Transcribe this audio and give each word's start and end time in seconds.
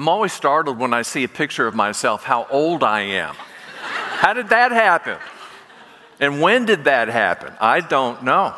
I'm 0.00 0.08
always 0.08 0.32
startled 0.32 0.78
when 0.78 0.94
I 0.94 1.02
see 1.02 1.24
a 1.24 1.28
picture 1.28 1.66
of 1.66 1.74
myself 1.74 2.24
how 2.24 2.46
old 2.50 2.82
I 2.82 3.00
am. 3.02 3.34
How 3.34 4.32
did 4.32 4.48
that 4.48 4.72
happen? 4.72 5.18
And 6.18 6.40
when 6.40 6.64
did 6.64 6.84
that 6.84 7.08
happen? 7.08 7.52
I 7.60 7.80
don't 7.80 8.22
know. 8.22 8.54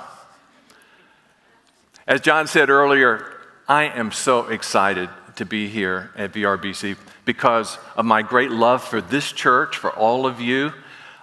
As 2.07 2.21
John 2.21 2.47
said 2.47 2.71
earlier, 2.71 3.27
I 3.67 3.87
am 3.87 4.13
so 4.13 4.47
excited 4.51 5.11
to 5.35 5.45
be 5.45 5.67
here 5.67 6.13
at 6.15 6.33
VRBC 6.33 6.97
because 7.25 7.77
of 7.97 8.05
my 8.05 8.23
great 8.23 8.53
love 8.53 8.85
for 8.85 9.01
this 9.01 9.33
church, 9.33 9.77
for 9.77 9.91
all 9.91 10.27
of 10.27 10.41
you, 10.41 10.71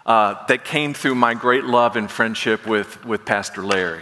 uh, 0.06 0.46
that 0.48 0.66
came 0.66 0.94
through 0.94 1.16
my 1.16 1.34
great 1.34 1.64
love 1.64 1.96
and 1.96 2.12
friendship 2.12 2.68
with, 2.68 3.06
with 3.06 3.24
Pastor 3.24 3.62
Larry. 3.62 4.02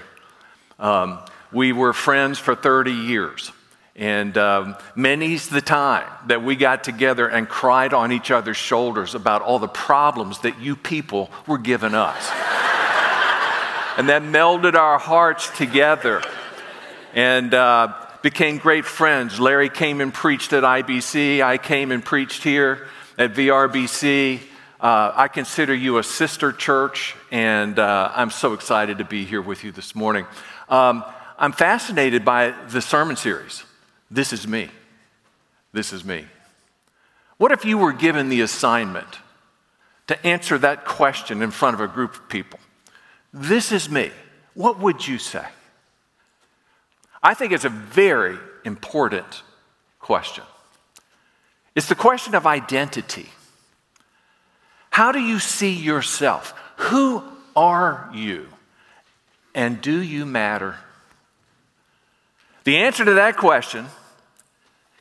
Um, 0.79 1.19
we 1.51 1.73
were 1.73 1.93
friends 1.93 2.39
for 2.39 2.55
30 2.55 2.91
years. 2.91 3.51
And 3.97 4.37
um, 4.37 4.75
many's 4.95 5.49
the 5.49 5.61
time 5.61 6.07
that 6.27 6.43
we 6.43 6.55
got 6.55 6.83
together 6.83 7.27
and 7.27 7.49
cried 7.49 7.95
on 7.95 8.11
each 8.11 8.29
other's 8.29 8.57
shoulders 8.57 9.15
about 9.15 9.41
all 9.41 9.57
the 9.57 9.67
problems 9.67 10.39
that 10.41 10.59
you 10.61 10.75
people 10.75 11.31
were 11.47 11.57
giving 11.57 11.95
us. 11.95 12.29
and 13.97 14.09
that 14.09 14.21
melded 14.21 14.75
our 14.75 14.99
hearts 14.99 15.49
together 15.57 16.21
and 17.15 17.51
uh, 17.55 17.91
became 18.21 18.59
great 18.59 18.85
friends. 18.85 19.39
Larry 19.39 19.69
came 19.69 19.99
and 19.99 20.13
preached 20.13 20.53
at 20.53 20.63
IBC, 20.63 21.41
I 21.41 21.57
came 21.57 21.91
and 21.91 22.05
preached 22.05 22.43
here 22.43 22.87
at 23.17 23.33
VRBC. 23.33 24.41
Uh, 24.79 25.11
I 25.15 25.27
consider 25.27 25.73
you 25.73 25.97
a 25.97 26.03
sister 26.03 26.51
church, 26.51 27.15
and 27.31 27.79
uh, 27.79 28.11
I'm 28.13 28.29
so 28.29 28.53
excited 28.53 28.99
to 28.99 29.05
be 29.05 29.25
here 29.25 29.41
with 29.41 29.63
you 29.63 29.71
this 29.71 29.95
morning. 29.95 30.27
Um, 30.69 31.03
I'm 31.39 31.51
fascinated 31.51 32.23
by 32.23 32.53
the 32.69 32.79
sermon 32.79 33.15
series. 33.15 33.63
This 34.09 34.33
is 34.33 34.47
me. 34.47 34.69
This 35.73 35.93
is 35.93 36.03
me. 36.05 36.25
What 37.37 37.51
if 37.51 37.65
you 37.65 37.77
were 37.77 37.93
given 37.93 38.29
the 38.29 38.41
assignment 38.41 39.07
to 40.07 40.25
answer 40.25 40.57
that 40.57 40.85
question 40.85 41.41
in 41.41 41.51
front 41.51 41.75
of 41.75 41.81
a 41.81 41.87
group 41.87 42.15
of 42.15 42.29
people? 42.29 42.59
This 43.33 43.71
is 43.71 43.89
me. 43.89 44.11
What 44.53 44.79
would 44.79 45.07
you 45.07 45.17
say? 45.17 45.45
I 47.21 47.33
think 47.33 47.51
it's 47.51 47.65
a 47.65 47.69
very 47.69 48.37
important 48.63 49.43
question. 49.99 50.43
It's 51.75 51.89
the 51.89 51.95
question 51.95 52.33
of 52.33 52.47
identity. 52.47 53.29
How 54.89 55.11
do 55.11 55.19
you 55.19 55.37
see 55.37 55.73
yourself? 55.73 56.53
Who 56.77 57.23
are 57.55 58.09
you? 58.15 58.47
And 59.53 59.81
do 59.81 60.01
you 60.01 60.25
matter? 60.25 60.75
The 62.63 62.77
answer 62.77 63.05
to 63.05 63.13
that 63.15 63.37
question 63.37 63.85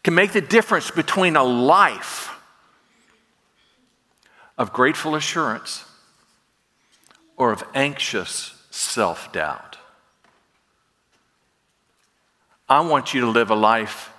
can 0.07 0.15
make 0.15 0.31
the 0.31 0.41
difference 0.41 0.89
between 0.93 1.35
a 1.35 1.43
life 1.43 2.31
of 4.57 4.73
grateful 4.73 5.17
assurance 5.17 5.85
or 7.37 7.51
of 7.51 7.65
anxious 7.75 8.55
self 8.71 9.33
doubt. 9.33 9.79
I 12.69 12.83
want 12.83 13.15
you 13.15 13.23
to 13.23 13.27
live 13.27 13.51
a 13.51 13.57
life 13.57 14.13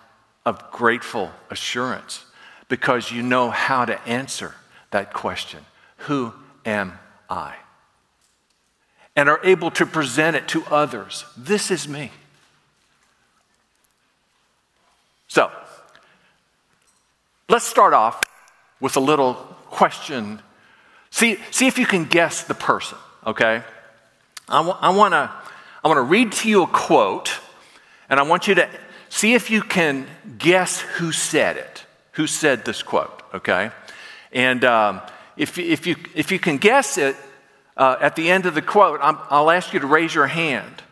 of 0.45 0.71
grateful 0.71 1.31
assurance 1.49 2.25
because 2.67 3.09
you 3.09 3.23
know 3.23 3.49
how 3.49 3.85
to 3.85 3.97
answer 4.05 4.55
that 4.91 5.13
question 5.13 5.61
Who 5.99 6.33
am 6.65 6.99
I? 7.29 7.55
And 9.15 9.29
are 9.29 9.39
able 9.41 9.71
to 9.71 9.85
present 9.85 10.35
it 10.35 10.49
to 10.49 10.65
others. 10.65 11.23
This 11.37 11.71
is 11.71 11.87
me. 11.87 12.11
So, 15.29 15.49
let's 17.57 17.65
start 17.65 17.95
off 17.95 18.21
with 18.79 18.95
a 18.97 18.99
little 18.99 19.33
question. 19.71 20.39
See, 21.09 21.39
see 21.49 21.65
if 21.65 21.79
you 21.79 21.87
can 21.87 22.05
guess 22.05 22.43
the 22.43 22.53
person, 22.53 22.99
okay? 23.25 23.63
I, 24.47 24.57
w- 24.57 24.77
I 24.79 24.91
want 24.91 25.13
to 25.13 25.31
I 25.83 25.87
wanna 25.87 26.03
read 26.03 26.33
to 26.33 26.49
you 26.49 26.61
a 26.61 26.67
quote, 26.67 27.39
and 28.11 28.19
I 28.19 28.23
want 28.23 28.47
you 28.47 28.53
to 28.53 28.69
see 29.09 29.33
if 29.33 29.49
you 29.49 29.63
can 29.63 30.05
guess 30.37 30.81
who 30.81 31.11
said 31.11 31.57
it, 31.57 31.83
who 32.11 32.27
said 32.27 32.63
this 32.63 32.83
quote, 32.83 33.23
okay? 33.33 33.71
And 34.31 34.63
um, 34.63 35.01
if, 35.35 35.57
if, 35.57 35.87
you, 35.87 35.95
if 36.13 36.31
you 36.31 36.37
can 36.37 36.57
guess 36.57 36.99
it 36.99 37.15
uh, 37.75 37.95
at 37.99 38.15
the 38.15 38.29
end 38.29 38.45
of 38.45 38.53
the 38.53 38.61
quote, 38.61 38.99
i 39.01 39.41
will 39.41 39.49
ask 39.49 39.73
you 39.73 39.79
to 39.79 39.87
raise 39.87 40.13
your 40.13 40.27
hand. 40.27 40.83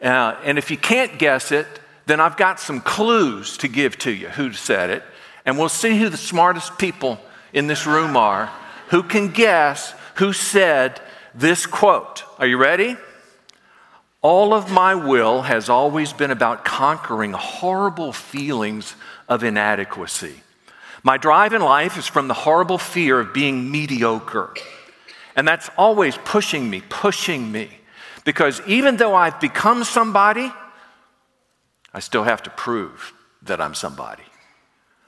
Uh, 0.00 0.34
and 0.44 0.56
if 0.56 0.70
you 0.70 0.78
can't 0.78 1.18
guess 1.18 1.52
it, 1.52 1.66
then 2.06 2.20
I've 2.20 2.38
got 2.38 2.58
some 2.58 2.80
clues 2.80 3.58
to 3.58 3.68
give 3.68 3.98
to 3.98 4.10
you 4.10 4.28
who 4.30 4.54
said 4.54 4.88
it. 4.88 5.02
And 5.46 5.56
we'll 5.56 5.68
see 5.68 5.96
who 5.96 6.08
the 6.08 6.16
smartest 6.16 6.76
people 6.76 7.20
in 7.52 7.68
this 7.68 7.86
room 7.86 8.16
are 8.16 8.52
who 8.88 9.02
can 9.02 9.28
guess 9.28 9.94
who 10.16 10.32
said 10.32 11.00
this 11.34 11.66
quote. 11.66 12.24
Are 12.38 12.46
you 12.46 12.58
ready? 12.58 12.96
All 14.22 14.52
of 14.52 14.70
my 14.70 14.94
will 14.94 15.42
has 15.42 15.68
always 15.68 16.12
been 16.12 16.30
about 16.30 16.64
conquering 16.64 17.32
horrible 17.32 18.12
feelings 18.12 18.96
of 19.28 19.44
inadequacy. 19.44 20.34
My 21.02 21.16
drive 21.16 21.52
in 21.52 21.62
life 21.62 21.96
is 21.96 22.08
from 22.08 22.26
the 22.26 22.34
horrible 22.34 22.78
fear 22.78 23.20
of 23.20 23.32
being 23.32 23.70
mediocre. 23.70 24.52
And 25.36 25.46
that's 25.46 25.70
always 25.76 26.16
pushing 26.18 26.68
me, 26.68 26.82
pushing 26.88 27.52
me. 27.52 27.68
Because 28.24 28.60
even 28.66 28.96
though 28.96 29.14
I've 29.14 29.40
become 29.40 29.84
somebody, 29.84 30.50
I 31.94 32.00
still 32.00 32.24
have 32.24 32.42
to 32.44 32.50
prove 32.50 33.12
that 33.42 33.60
I'm 33.60 33.74
somebody. 33.74 34.24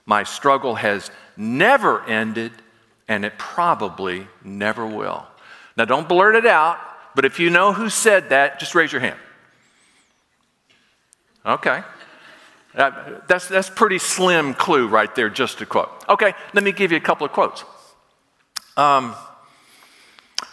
My 0.09 0.23
struggle 0.23 0.77
has 0.77 1.11
never 1.37 2.03
ended, 2.07 2.53
and 3.09 3.27
it 3.27 3.37
probably 3.37 4.27
never 4.43 4.87
will. 4.87 5.27
Now, 5.77 5.85
don't 5.85 6.09
blurt 6.09 6.35
it 6.35 6.47
out, 6.47 6.79
but 7.15 7.27
if 7.27 7.39
you 7.39 7.51
know 7.51 7.75
who 7.75 7.91
said 7.91 8.31
that, 8.31 8.59
just 8.59 8.75
raise 8.75 8.91
your 8.91 9.03
hand. 9.03 9.19
Okay. 11.45 11.83
Uh, 12.75 13.21
that's, 13.29 13.49
that's 13.49 13.69
pretty 13.69 13.99
slim 13.99 14.55
clue 14.55 14.89
right 14.89 15.15
there, 15.15 15.29
just 15.29 15.59
to 15.59 15.67
quote. 15.67 15.91
Okay, 16.09 16.33
let 16.55 16.65
me 16.65 16.73
give 16.73 16.91
you 16.91 16.97
a 16.97 17.03
couple 17.03 17.27
of 17.27 17.33
quotes. 17.33 17.65
Um, 18.79 19.15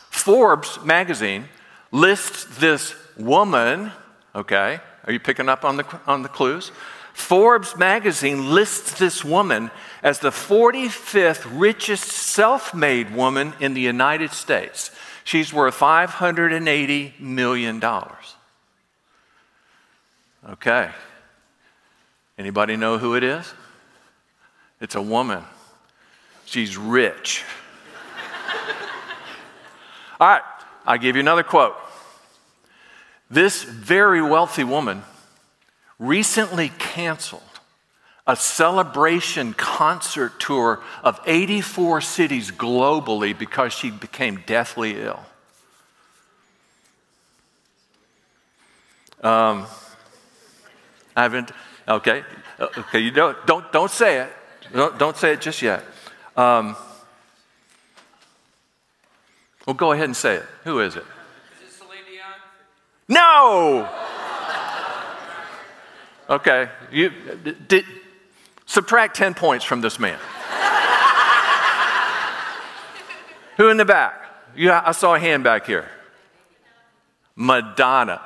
Forbes 0.09 0.83
magazine 0.83 1.45
lists 1.93 2.43
this 2.57 2.93
woman, 3.17 3.93
okay, 4.35 4.81
are 5.05 5.13
you 5.13 5.19
picking 5.19 5.47
up 5.47 5.63
on 5.63 5.77
the, 5.77 5.99
on 6.07 6.23
the 6.23 6.29
clues? 6.29 6.73
Forbes 7.15 7.77
magazine 7.77 8.53
lists 8.53 8.99
this 8.99 9.23
woman 9.23 9.71
as 10.03 10.19
the 10.19 10.31
45th 10.31 11.47
richest 11.49 12.03
self 12.03 12.73
made 12.73 13.15
woman 13.15 13.53
in 13.61 13.73
the 13.73 13.79
United 13.79 14.31
States. 14.31 14.91
She's 15.23 15.53
worth 15.53 15.79
$580 15.79 17.19
million. 17.21 17.81
Okay. 20.49 20.91
Anybody 22.37 22.75
know 22.75 22.97
who 22.97 23.15
it 23.15 23.23
is? 23.23 23.53
It's 24.81 24.95
a 24.95 25.01
woman. 25.01 25.41
She's 26.43 26.75
rich. 26.75 27.45
All 30.19 30.27
right, 30.27 30.41
I'll 30.85 30.97
give 30.97 31.15
you 31.15 31.21
another 31.21 31.43
quote. 31.43 31.77
This 33.29 33.63
very 33.63 34.21
wealthy 34.21 34.65
woman 34.65 35.03
recently 35.99 36.69
canceled 36.77 37.41
a 38.27 38.35
celebration 38.35 39.53
concert 39.53 40.39
tour 40.39 40.81
of 41.03 41.19
84 41.25 42.01
cities 42.01 42.51
globally 42.51 43.37
because 43.37 43.71
she 43.71 43.91
became 43.91 44.43
deathly 44.47 44.99
ill. 44.99 45.19
Um, 49.21 49.65
I 51.15 51.23
haven't, 51.23 51.51
okay, 51.87 52.23
okay, 52.59 52.99
you 52.99 53.11
don't, 53.11 53.37
don't, 53.45 53.71
don't 53.71 53.91
say 53.91 54.21
it. 54.21 54.33
Don't, 54.73 54.97
don't 54.97 55.17
say 55.17 55.33
it 55.33 55.41
just 55.41 55.61
yet. 55.61 55.83
Um, 56.35 56.75
well, 59.65 59.75
go 59.75 59.91
ahead 59.91 60.05
and 60.05 60.15
say 60.15 60.35
it. 60.35 60.45
Who 60.63 60.79
is 60.79 60.95
it? 60.95 60.99
Is 60.99 61.05
it? 61.05 61.73
Celine 61.73 61.99
Dion? 62.07 62.33
No! 63.07 63.89
Okay, 66.29 66.69
you 66.91 67.11
subtract 68.65 69.15
10 69.15 69.35
points 69.35 69.63
from 69.63 69.81
this 69.81 69.99
man. 69.99 70.17
Who 73.57 73.69
in 73.69 73.77
the 73.77 73.85
back? 73.85 74.23
Yeah, 74.55 74.81
I 74.83 74.91
saw 74.91 75.15
a 75.15 75.19
hand 75.19 75.43
back 75.43 75.67
here. 75.67 75.87
Madonna. 77.35 78.21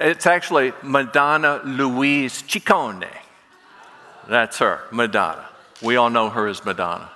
It's 0.00 0.26
actually 0.26 0.72
Madonna 0.82 1.60
Louise 1.64 2.42
Ciccone. 2.42 3.08
That's 4.28 4.58
her, 4.58 4.80
Madonna. 4.90 5.46
We 5.82 5.96
all 5.96 6.10
know 6.10 6.30
her 6.30 6.46
as 6.46 6.64
Madonna. 6.64 7.10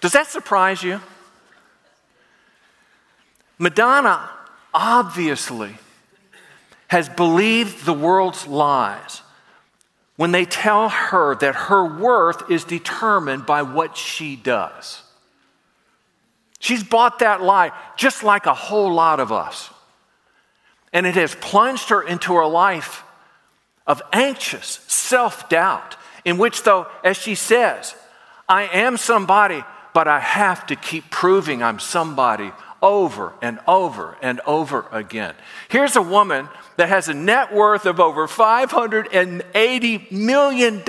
Does 0.00 0.12
that 0.12 0.28
surprise 0.28 0.82
you? 0.82 1.00
Madonna 3.58 4.30
obviously 4.72 5.76
has 6.94 7.08
believed 7.08 7.84
the 7.84 7.92
world's 7.92 8.46
lies 8.46 9.20
when 10.14 10.30
they 10.30 10.44
tell 10.44 10.88
her 10.88 11.34
that 11.34 11.56
her 11.56 11.84
worth 11.84 12.48
is 12.48 12.62
determined 12.62 13.44
by 13.44 13.62
what 13.62 13.96
she 13.96 14.36
does. 14.36 15.02
She's 16.60 16.84
bought 16.84 17.18
that 17.18 17.42
lie 17.42 17.72
just 17.96 18.22
like 18.22 18.46
a 18.46 18.54
whole 18.54 18.92
lot 18.92 19.18
of 19.18 19.32
us. 19.32 19.70
And 20.92 21.04
it 21.04 21.16
has 21.16 21.34
plunged 21.34 21.88
her 21.88 22.00
into 22.00 22.34
a 22.34 22.46
life 22.46 23.02
of 23.88 24.00
anxious 24.12 24.78
self 24.86 25.48
doubt, 25.48 25.96
in 26.24 26.38
which, 26.38 26.62
though, 26.62 26.86
as 27.02 27.16
she 27.16 27.34
says, 27.34 27.96
I 28.48 28.68
am 28.72 28.98
somebody, 28.98 29.64
but 29.94 30.06
I 30.06 30.20
have 30.20 30.64
to 30.68 30.76
keep 30.76 31.10
proving 31.10 31.60
I'm 31.60 31.80
somebody 31.80 32.52
over 32.84 33.32
and 33.40 33.58
over 33.66 34.16
and 34.22 34.40
over 34.46 34.86
again. 34.92 35.34
Here's 35.68 35.96
a 35.96 36.02
woman 36.02 36.48
that 36.76 36.90
has 36.90 37.08
a 37.08 37.14
net 37.14 37.52
worth 37.52 37.86
of 37.86 37.98
over 37.98 38.28
$580 38.28 40.12
million 40.12 40.82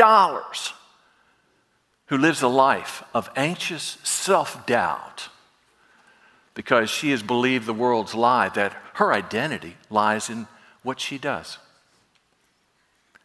who 2.08 2.18
lives 2.18 2.42
a 2.42 2.48
life 2.48 3.04
of 3.14 3.30
anxious 3.36 3.98
self 4.04 4.66
doubt 4.68 5.30
because 6.54 6.90
she 6.90 7.12
has 7.12 7.24
believed 7.24 7.66
the 7.66 7.74
world's 7.74 8.14
lie 8.14 8.50
that 8.50 8.76
her 8.96 9.14
identity 9.14 9.76
lies 9.90 10.30
in 10.30 10.48
what 10.84 11.00
she 11.00 11.18
does, 11.18 11.58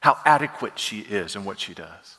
how 0.00 0.16
adequate 0.24 0.78
she 0.78 1.00
is 1.00 1.34
in 1.36 1.44
what 1.44 1.58
she 1.58 1.74
does 1.74 2.16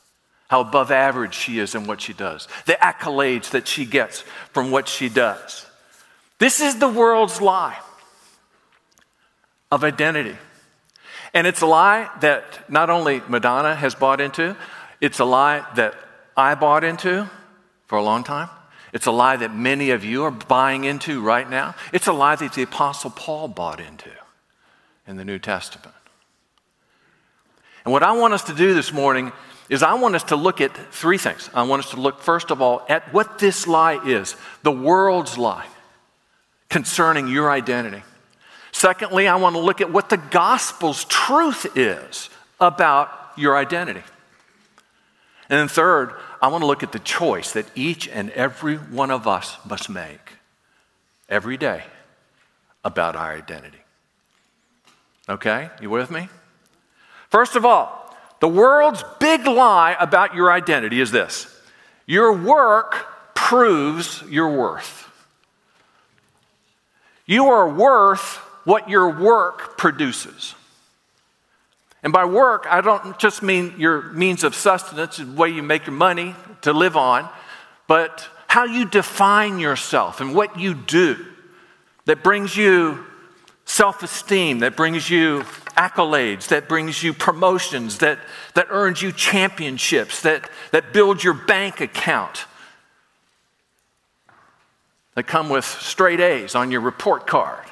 how 0.52 0.60
above 0.60 0.90
average 0.90 1.32
she 1.32 1.58
is 1.58 1.74
in 1.74 1.86
what 1.86 1.98
she 1.98 2.12
does, 2.12 2.46
the 2.66 2.74
accolades 2.74 3.52
that 3.52 3.66
she 3.66 3.86
gets 3.86 4.20
from 4.52 4.70
what 4.70 4.86
she 4.86 5.08
does. 5.08 5.64
This 6.42 6.60
is 6.60 6.80
the 6.80 6.88
world's 6.88 7.40
lie 7.40 7.78
of 9.70 9.84
identity. 9.84 10.36
And 11.32 11.46
it's 11.46 11.60
a 11.60 11.66
lie 11.66 12.10
that 12.20 12.68
not 12.68 12.90
only 12.90 13.22
Madonna 13.28 13.76
has 13.76 13.94
bought 13.94 14.20
into, 14.20 14.56
it's 15.00 15.20
a 15.20 15.24
lie 15.24 15.64
that 15.76 15.94
I 16.36 16.56
bought 16.56 16.82
into 16.82 17.30
for 17.86 17.96
a 17.96 18.02
long 18.02 18.24
time. 18.24 18.48
It's 18.92 19.06
a 19.06 19.12
lie 19.12 19.36
that 19.36 19.54
many 19.54 19.90
of 19.90 20.04
you 20.04 20.24
are 20.24 20.32
buying 20.32 20.82
into 20.82 21.22
right 21.22 21.48
now. 21.48 21.76
It's 21.92 22.08
a 22.08 22.12
lie 22.12 22.34
that 22.34 22.54
the 22.54 22.62
Apostle 22.62 23.10
Paul 23.10 23.46
bought 23.46 23.78
into 23.78 24.10
in 25.06 25.14
the 25.14 25.24
New 25.24 25.38
Testament. 25.38 25.94
And 27.84 27.92
what 27.92 28.02
I 28.02 28.10
want 28.10 28.34
us 28.34 28.42
to 28.46 28.52
do 28.52 28.74
this 28.74 28.92
morning 28.92 29.30
is 29.68 29.84
I 29.84 29.94
want 29.94 30.16
us 30.16 30.24
to 30.24 30.34
look 30.34 30.60
at 30.60 30.76
three 30.92 31.18
things. 31.18 31.50
I 31.54 31.62
want 31.62 31.84
us 31.84 31.92
to 31.92 32.00
look, 32.00 32.20
first 32.20 32.50
of 32.50 32.60
all, 32.60 32.84
at 32.88 33.14
what 33.14 33.38
this 33.38 33.68
lie 33.68 34.04
is 34.04 34.34
the 34.64 34.72
world's 34.72 35.38
lie 35.38 35.66
concerning 36.72 37.28
your 37.28 37.50
identity. 37.50 38.02
Secondly, 38.72 39.28
I 39.28 39.36
want 39.36 39.54
to 39.56 39.60
look 39.60 39.82
at 39.82 39.92
what 39.92 40.08
the 40.08 40.16
gospel's 40.16 41.04
truth 41.04 41.66
is 41.76 42.30
about 42.58 43.10
your 43.36 43.58
identity. 43.58 44.02
And 45.50 45.60
then 45.60 45.68
third, 45.68 46.14
I 46.40 46.48
want 46.48 46.62
to 46.62 46.66
look 46.66 46.82
at 46.82 46.90
the 46.90 46.98
choice 46.98 47.52
that 47.52 47.66
each 47.74 48.08
and 48.08 48.30
every 48.30 48.76
one 48.76 49.10
of 49.10 49.28
us 49.28 49.58
must 49.68 49.90
make 49.90 50.32
every 51.28 51.58
day 51.58 51.82
about 52.82 53.16
our 53.16 53.34
identity. 53.34 53.78
Okay? 55.28 55.68
You 55.82 55.90
with 55.90 56.10
me? 56.10 56.30
First 57.28 57.54
of 57.54 57.66
all, 57.66 58.16
the 58.40 58.48
world's 58.48 59.04
big 59.20 59.46
lie 59.46 59.94
about 60.00 60.34
your 60.34 60.50
identity 60.50 61.02
is 61.02 61.10
this 61.10 61.54
your 62.06 62.32
work 62.32 63.34
proves 63.34 64.22
your 64.22 64.56
worth. 64.56 65.01
You 67.32 67.48
are 67.48 67.66
worth 67.66 68.36
what 68.64 68.90
your 68.90 69.08
work 69.08 69.78
produces. 69.78 70.54
And 72.02 72.12
by 72.12 72.26
work, 72.26 72.66
I 72.68 72.82
don't 72.82 73.18
just 73.18 73.42
mean 73.42 73.76
your 73.78 74.02
means 74.12 74.44
of 74.44 74.54
sustenance, 74.54 75.16
the 75.16 75.24
way 75.32 75.48
you 75.48 75.62
make 75.62 75.86
your 75.86 75.96
money 75.96 76.34
to 76.60 76.74
live 76.74 76.94
on, 76.94 77.26
but 77.88 78.28
how 78.48 78.64
you 78.64 78.84
define 78.84 79.58
yourself 79.58 80.20
and 80.20 80.34
what 80.34 80.60
you 80.60 80.74
do 80.74 81.24
that 82.04 82.22
brings 82.22 82.54
you 82.54 83.02
self 83.64 84.02
esteem, 84.02 84.58
that 84.58 84.76
brings 84.76 85.08
you 85.08 85.40
accolades, 85.74 86.48
that 86.48 86.68
brings 86.68 87.02
you 87.02 87.14
promotions, 87.14 87.96
that, 88.00 88.18
that 88.52 88.66
earns 88.68 89.00
you 89.00 89.10
championships, 89.10 90.20
that, 90.20 90.50
that 90.72 90.92
builds 90.92 91.24
your 91.24 91.32
bank 91.32 91.80
account, 91.80 92.44
that 95.14 95.24
come 95.24 95.48
with 95.48 95.64
straight 95.64 96.20
A's 96.20 96.54
on 96.54 96.70
your 96.70 96.80
report 96.80 97.26
card. 97.26 97.64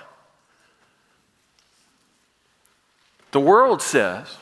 The 3.32 3.40
world 3.40 3.80
says 3.80 4.36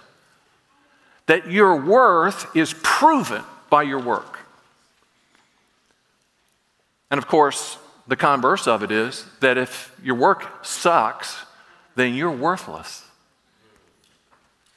that 1.27 1.51
your 1.51 1.77
worth 1.77 2.57
is 2.57 2.75
proven 2.83 3.43
by 3.69 3.83
your 3.83 4.01
work. 4.01 4.39
And 7.11 7.19
of 7.19 7.27
course, 7.27 7.79
the 8.07 8.17
converse 8.17 8.67
of 8.67 8.83
it 8.83 8.91
is 8.91 9.27
that 9.41 9.59
if 9.59 9.95
your 10.03 10.15
work 10.15 10.65
sucks, 10.65 11.37
then 11.95 12.15
you're 12.15 12.31
worthless. 12.31 13.05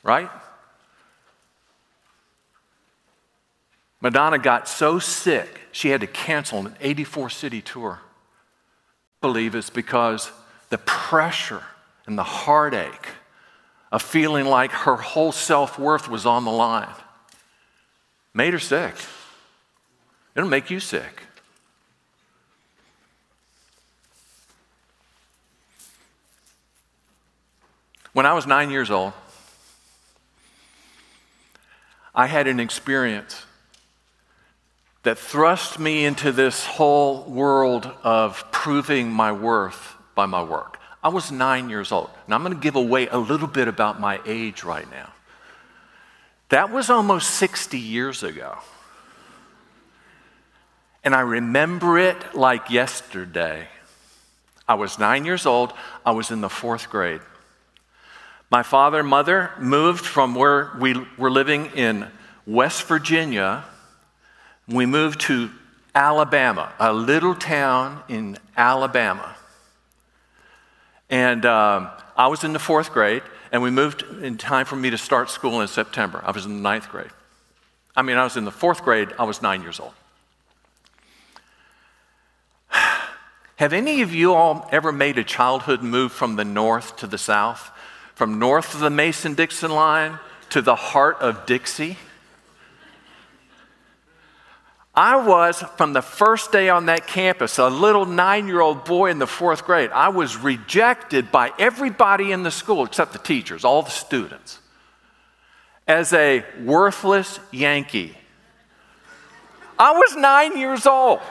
Right? 0.03 0.29
Madonna 4.01 4.39
got 4.39 4.67
so 4.67 4.99
sick, 4.99 5.61
she 5.71 5.89
had 5.89 6.01
to 6.01 6.07
cancel 6.07 6.65
an 6.65 6.75
84 6.81 7.29
city 7.29 7.61
tour. 7.61 7.99
Believe 9.21 9.55
it's 9.55 9.69
because 9.69 10.31
the 10.69 10.79
pressure 10.79 11.63
and 12.07 12.17
the 12.17 12.23
heartache 12.23 13.07
of 13.91 14.01
feeling 14.01 14.45
like 14.45 14.71
her 14.71 14.95
whole 14.95 15.31
self 15.31 15.77
worth 15.77 16.09
was 16.09 16.25
on 16.25 16.43
the 16.43 16.51
line 16.51 16.93
made 18.33 18.53
her 18.53 18.59
sick. 18.59 18.95
It'll 20.35 20.49
make 20.49 20.69
you 20.69 20.79
sick. 20.79 21.23
When 28.13 28.25
I 28.25 28.33
was 28.33 28.45
nine 28.45 28.71
years 28.71 28.91
old, 28.91 29.13
I 32.13 32.27
had 32.27 32.47
an 32.47 32.59
experience 32.59 33.45
that 35.03 35.17
thrust 35.17 35.79
me 35.79 36.05
into 36.05 36.31
this 36.31 36.65
whole 36.65 37.23
world 37.23 37.89
of 38.03 38.51
proving 38.51 39.11
my 39.11 39.31
worth 39.31 39.95
by 40.15 40.25
my 40.25 40.43
work. 40.43 40.79
I 41.03 41.09
was 41.09 41.31
nine 41.31 41.69
years 41.69 41.91
old. 41.91 42.09
Now, 42.27 42.35
I'm 42.35 42.43
going 42.43 42.53
to 42.53 42.59
give 42.59 42.75
away 42.75 43.07
a 43.07 43.17
little 43.17 43.47
bit 43.47 43.67
about 43.67 43.99
my 43.99 44.19
age 44.25 44.63
right 44.63 44.89
now. 44.91 45.11
That 46.49 46.71
was 46.71 46.89
almost 46.89 47.31
60 47.31 47.79
years 47.79 48.23
ago. 48.23 48.57
And 51.03 51.15
I 51.15 51.21
remember 51.21 51.97
it 51.97 52.35
like 52.35 52.69
yesterday. 52.69 53.67
I 54.67 54.75
was 54.75 54.99
nine 54.99 55.25
years 55.25 55.45
old, 55.45 55.73
I 56.05 56.11
was 56.11 56.29
in 56.29 56.41
the 56.41 56.49
fourth 56.49 56.89
grade. 56.89 57.21
My 58.51 58.63
father 58.63 58.99
and 58.99 59.07
mother 59.07 59.51
moved 59.59 60.05
from 60.05 60.35
where 60.35 60.71
we 60.79 60.95
were 61.17 61.31
living 61.31 61.67
in 61.67 62.07
West 62.45 62.83
Virginia. 62.83 63.63
We 64.71 64.85
moved 64.85 65.21
to 65.21 65.49
Alabama, 65.93 66.71
a 66.79 66.93
little 66.93 67.35
town 67.35 68.03
in 68.07 68.37
Alabama. 68.55 69.35
And 71.09 71.45
um, 71.45 71.89
I 72.15 72.27
was 72.27 72.43
in 72.43 72.53
the 72.53 72.59
fourth 72.59 72.91
grade, 72.91 73.23
and 73.51 73.61
we 73.61 73.69
moved 73.69 74.03
in 74.21 74.37
time 74.37 74.65
for 74.65 74.75
me 74.75 74.89
to 74.89 74.97
start 74.97 75.29
school 75.29 75.61
in 75.61 75.67
September. 75.67 76.21
I 76.23 76.31
was 76.31 76.45
in 76.45 76.55
the 76.55 76.61
ninth 76.61 76.89
grade. 76.89 77.11
I 77.95 78.01
mean, 78.01 78.17
I 78.17 78.23
was 78.23 78.37
in 78.37 78.45
the 78.45 78.51
fourth 78.51 78.83
grade, 78.83 79.09
I 79.19 79.25
was 79.25 79.41
nine 79.41 79.61
years 79.61 79.79
old. 79.79 79.93
Have 83.57 83.73
any 83.73 84.01
of 84.01 84.13
you 84.13 84.33
all 84.33 84.69
ever 84.71 84.91
made 84.91 85.17
a 85.17 85.23
childhood 85.23 85.83
move 85.83 86.13
from 86.13 86.37
the 86.37 86.45
north 86.45 86.95
to 86.97 87.07
the 87.07 87.17
south? 87.17 87.71
from 88.21 88.37
north 88.37 88.75
of 88.75 88.81
the 88.81 88.89
Mason 88.91 89.33
Dixon 89.33 89.71
line 89.71 90.19
to 90.51 90.61
the 90.61 90.75
heart 90.75 91.17
of 91.21 91.47
Dixie. 91.47 91.97
I 94.93 95.25
was, 95.25 95.63
from 95.77 95.93
the 95.93 96.01
first 96.01 96.51
day 96.51 96.67
on 96.67 96.87
that 96.87 97.07
campus, 97.07 97.57
a 97.57 97.69
little 97.69 98.05
nine 98.05 98.47
year 98.47 98.59
old 98.59 98.83
boy 98.83 99.09
in 99.09 99.19
the 99.19 99.27
fourth 99.27 99.65
grade. 99.65 99.89
I 99.91 100.09
was 100.09 100.35
rejected 100.35 101.31
by 101.31 101.51
everybody 101.57 102.33
in 102.33 102.43
the 102.43 102.51
school 102.51 102.85
except 102.85 103.13
the 103.13 103.19
teachers, 103.19 103.63
all 103.63 103.83
the 103.83 103.91
students, 103.91 104.59
as 105.87 106.11
a 106.11 106.43
worthless 106.63 107.39
Yankee. 107.51 108.17
I 109.79 109.93
was 109.93 110.15
nine 110.17 110.57
years 110.57 110.85
old. 110.85 111.21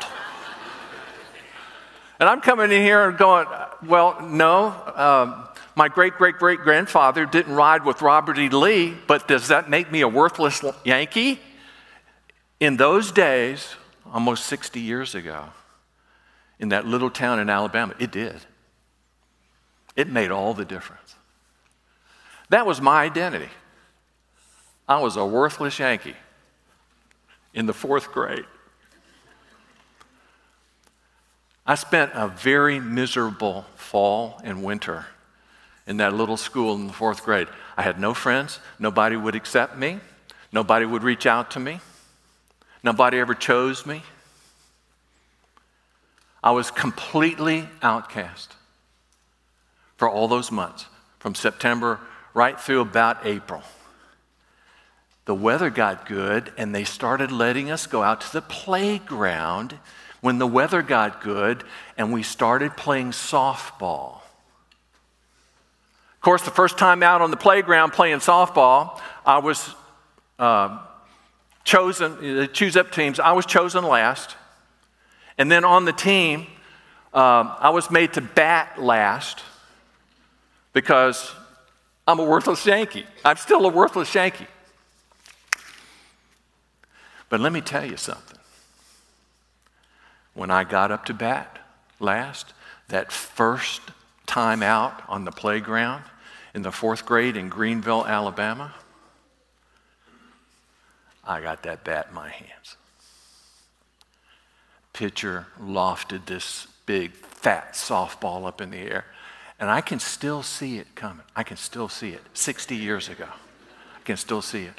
And 2.19 2.29
I'm 2.29 2.40
coming 2.40 2.71
in 2.71 2.83
here 2.83 3.09
and 3.09 3.19
going, 3.19 3.47
well, 3.87 4.21
no, 4.23 4.75
um, 4.95 5.49
my 5.75 5.88
great 5.88 6.14
great 6.14 6.37
great 6.37 6.61
grandfather 6.61 7.26
didn't 7.26 7.55
ride 7.55 7.85
with 7.85 8.02
Robert 8.02 8.38
E. 8.38 8.49
Lee, 8.49 8.97
but 9.07 9.29
does 9.29 9.49
that 9.49 9.71
make 9.71 9.93
me 9.93 10.00
a 10.00 10.09
worthless 10.09 10.62
Yankee? 10.85 11.40
In 12.61 12.76
those 12.76 13.11
days, 13.11 13.75
almost 14.12 14.45
60 14.45 14.79
years 14.81 15.14
ago, 15.14 15.49
in 16.59 16.69
that 16.69 16.87
little 16.87 17.11
town 17.11 17.40
in 17.40 17.49
Alabama, 17.49 17.95
it 17.99 18.12
did. 18.12 18.37
It 19.97 20.09
made 20.09 20.31
all 20.31 20.52
the 20.52 20.67
difference. 20.67 21.14
That 22.50 22.67
was 22.67 22.81
my 22.81 23.02
identity. 23.02 23.49
I 24.87 25.00
was 25.00 25.17
a 25.17 25.25
worthless 25.25 25.79
Yankee 25.79 26.17
in 27.55 27.64
the 27.64 27.73
fourth 27.73 28.12
grade. 28.12 28.45
I 31.67 31.76
spent 31.76 32.12
a 32.14 32.29
very 32.29 32.79
miserable 32.79 33.64
fall 33.76 34.40
and 34.45 34.62
winter 34.62 35.07
in 35.87 35.99
that 35.99 36.12
little 36.12 36.37
school 36.37 36.75
in 36.75 36.88
the 36.88 36.93
fourth 36.93 37.25
grade. 37.25 37.49
I 37.76 37.83
had 37.83 37.99
no 37.99 38.12
friends. 38.12 38.59
Nobody 38.79 39.17
would 39.17 39.35
accept 39.35 39.79
me. 39.79 40.00
Nobody 40.52 40.85
would 40.85 41.02
reach 41.02 41.26
out 41.26 41.52
to 41.52 41.61
me. 41.61 41.81
Nobody 42.83 43.19
ever 43.19 43.35
chose 43.35 43.85
me. 43.85 44.03
I 46.43 46.53
was 46.53 46.71
completely 46.71 47.69
outcast 47.83 48.55
for 49.97 50.09
all 50.09 50.29
those 50.29 50.51
months, 50.51 50.87
from 51.19 51.35
September 51.35 52.01
right 52.33 52.59
through 52.59 52.81
about 52.81 53.27
April. 53.27 53.63
The 55.27 55.35
weather 55.35 55.69
got 55.69 56.07
good, 56.07 56.53
and 56.57 56.75
they 56.75 56.85
started 56.85 57.31
letting 57.31 57.71
us 57.71 57.87
go 57.87 58.03
out 58.03 58.23
to 58.23 58.33
the 58.33 58.41
playground 58.41 59.79
when 60.21 60.39
the 60.39 60.47
weather 60.47 60.83
got 60.83 61.23
good 61.23 61.65
and 61.97 62.13
we 62.13 62.23
started 62.23 62.77
playing 62.77 63.11
softball. 63.13 64.17
Of 66.15 66.23
course, 66.23 66.43
the 66.43 66.51
first 66.51 66.79
time 66.79 67.03
out 67.03 67.23
on 67.23 67.31
the 67.31 67.37
playground 67.37 67.93
playing 67.93 68.19
softball, 68.19 69.01
I 69.25 69.39
was 69.39 69.75
uh, 70.39 70.79
chosen, 71.64 72.49
choose 72.52 72.76
up 72.76 72.90
teams, 72.90 73.21
I 73.21 73.33
was 73.33 73.47
chosen 73.47 73.85
last. 73.85 74.37
And 75.38 75.50
then 75.50 75.64
on 75.64 75.85
the 75.85 75.93
team, 75.93 76.47
um, 77.12 77.52
I 77.59 77.71
was 77.71 77.90
made 77.90 78.12
to 78.14 78.21
bat 78.21 78.81
last 78.81 79.43
because 80.73 81.33
I'm 82.07 82.19
a 82.19 82.25
worthless 82.25 82.64
Yankee. 82.67 83.07
I'm 83.25 83.37
still 83.37 83.64
a 83.67 83.69
worthless 83.69 84.14
Yankee. 84.14 84.47
But 87.29 87.40
let 87.40 87.52
me 87.52 87.61
tell 87.61 87.85
you 87.85 87.97
something. 87.97 88.38
When 90.35 90.50
I 90.50 90.64
got 90.64 90.90
up 90.90 91.05
to 91.07 91.14
bat 91.14 91.59
last, 91.99 92.52
that 92.88 93.12
first 93.12 93.81
time 94.26 94.62
out 94.62 95.02
on 95.09 95.25
the 95.25 95.33
playground 95.33 96.05
in 96.55 96.62
the 96.62 96.73
fourth 96.73 97.07
grade 97.07 97.37
in 97.37 97.49
Greenville, 97.49 98.05
Alabama, 98.07 98.75
I 101.31 101.41
got 101.41 101.63
that 101.63 101.85
bat 101.85 102.07
in 102.09 102.15
my 102.17 102.29
hands. 102.29 102.77
Pitcher 104.93 105.47
lofted 105.63 106.27
this 106.27 106.67
big, 106.87 107.13
fat 107.13 107.75
softball 107.75 108.49
up 108.49 108.61
in 108.61 108.73
the 108.73 108.79
air, 108.79 109.05
and 109.61 109.71
I 109.71 109.81
can 109.81 110.01
still 110.01 110.43
see 110.43 110.79
it 110.79 110.97
coming. 110.97 111.25
I 111.37 111.45
can 111.45 111.57
still 111.57 111.89
see 111.89 112.11
it. 112.11 112.23
60 112.35 112.75
years 112.75 113.09
ago, 113.09 113.29
I 113.29 114.01
can 114.05 114.17
still 114.17 114.43
see 114.43 114.65
it. 114.65 114.75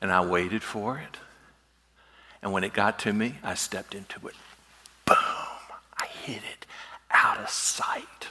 And 0.00 0.10
I 0.10 0.24
waited 0.24 0.62
for 0.62 0.96
it. 0.96 1.18
And 2.40 2.50
when 2.50 2.64
it 2.64 2.72
got 2.72 2.98
to 3.00 3.12
me, 3.12 3.34
I 3.42 3.52
stepped 3.52 3.94
into 3.94 4.26
it. 4.26 4.34
Boom! 5.04 5.16
I 5.98 6.06
hit 6.22 6.40
it 6.50 6.64
out 7.10 7.36
of 7.40 7.50
sight. 7.50 8.28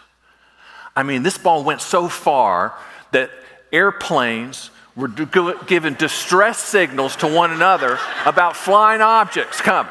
I 0.96 1.04
mean, 1.04 1.22
this 1.22 1.38
ball 1.38 1.64
went 1.64 1.82
so 1.82 2.08
far 2.08 2.74
that 3.12 3.30
airplanes 3.72 4.72
were 4.96 5.10
giving 5.10 5.94
distress 5.96 6.60
signals 6.60 7.18
to 7.18 7.28
one 7.28 7.52
another 7.52 8.00
about 8.26 8.56
flying 8.56 9.02
objects 9.02 9.62
Come. 9.62 9.88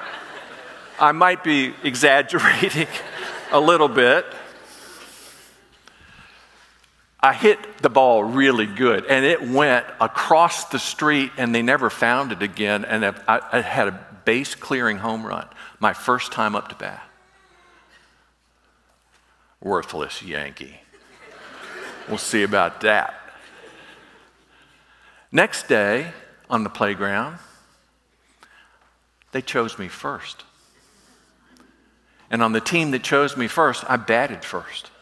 I 0.99 1.12
might 1.12 1.42
be 1.42 1.75
exaggerating 1.82 2.87
a 3.52 3.61
little 3.61 3.88
bit. 3.88 4.25
I 7.20 7.32
hit 7.32 7.78
the 7.78 7.88
ball 7.88 8.23
really 8.23 8.66
good, 8.66 9.06
and 9.06 9.25
it 9.25 9.42
went 9.42 9.87
across 9.99 10.66
the 10.66 10.78
street, 10.78 11.32
and 11.38 11.54
they 11.54 11.62
never 11.62 11.88
found 11.88 12.32
it 12.32 12.42
again. 12.42 12.84
And 12.84 13.04
I, 13.04 13.40
I 13.50 13.61
had 13.61 13.88
a 13.88 14.06
base 14.25 14.54
clearing 14.54 14.99
home 14.99 15.26
run, 15.26 15.49
my 15.80 15.94
first 15.94 16.32
time 16.32 16.54
up 16.54 16.68
to 16.68 16.75
bat. 16.75 17.02
Worthless 19.62 20.23
Yankee. 20.23 20.80
We'll 22.08 22.18
see 22.18 22.42
about 22.42 22.82
that. 22.82 23.24
Next 25.35 25.67
day 25.67 26.12
on 26.49 26.62
the 26.62 26.71
playground, 26.71 27.38
they 29.33 29.43
chose 29.43 29.81
me 29.81 29.88
first. 29.88 30.45
And 32.31 32.41
on 32.41 32.53
the 32.53 32.61
team 32.61 32.93
that 32.93 33.03
chose 33.03 33.37
me 33.37 33.49
first, 33.49 33.85
I 33.88 33.97
batted 33.97 34.45
first. 34.45 34.93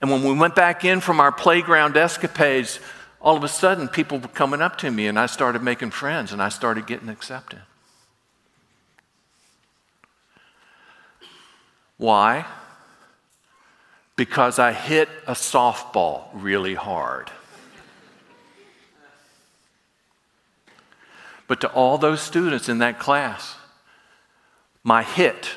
And 0.00 0.10
when 0.10 0.24
we 0.24 0.32
went 0.34 0.56
back 0.56 0.84
in 0.84 1.00
from 1.00 1.20
our 1.20 1.30
playground 1.30 1.96
escapades, 1.96 2.80
all 3.20 3.36
of 3.36 3.44
a 3.44 3.48
sudden 3.48 3.86
people 3.86 4.18
were 4.18 4.26
coming 4.26 4.60
up 4.60 4.78
to 4.78 4.90
me 4.90 5.06
and 5.06 5.16
I 5.16 5.26
started 5.26 5.62
making 5.62 5.92
friends 5.92 6.32
and 6.32 6.42
I 6.42 6.48
started 6.48 6.88
getting 6.88 7.08
accepted. 7.10 7.60
Why? 11.98 12.46
Because 14.16 14.58
I 14.58 14.72
hit 14.72 15.08
a 15.28 15.34
softball 15.34 16.24
really 16.34 16.74
hard. 16.74 17.30
But 21.46 21.60
to 21.60 21.68
all 21.68 21.98
those 21.98 22.20
students 22.20 22.68
in 22.68 22.78
that 22.78 22.98
class, 22.98 23.56
my 24.82 25.02
hit 25.02 25.50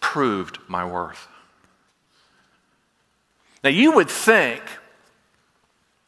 proved 0.00 0.58
my 0.68 0.84
worth. 0.84 1.28
Now, 3.64 3.70
you 3.70 3.92
would 3.92 4.10
think 4.10 4.62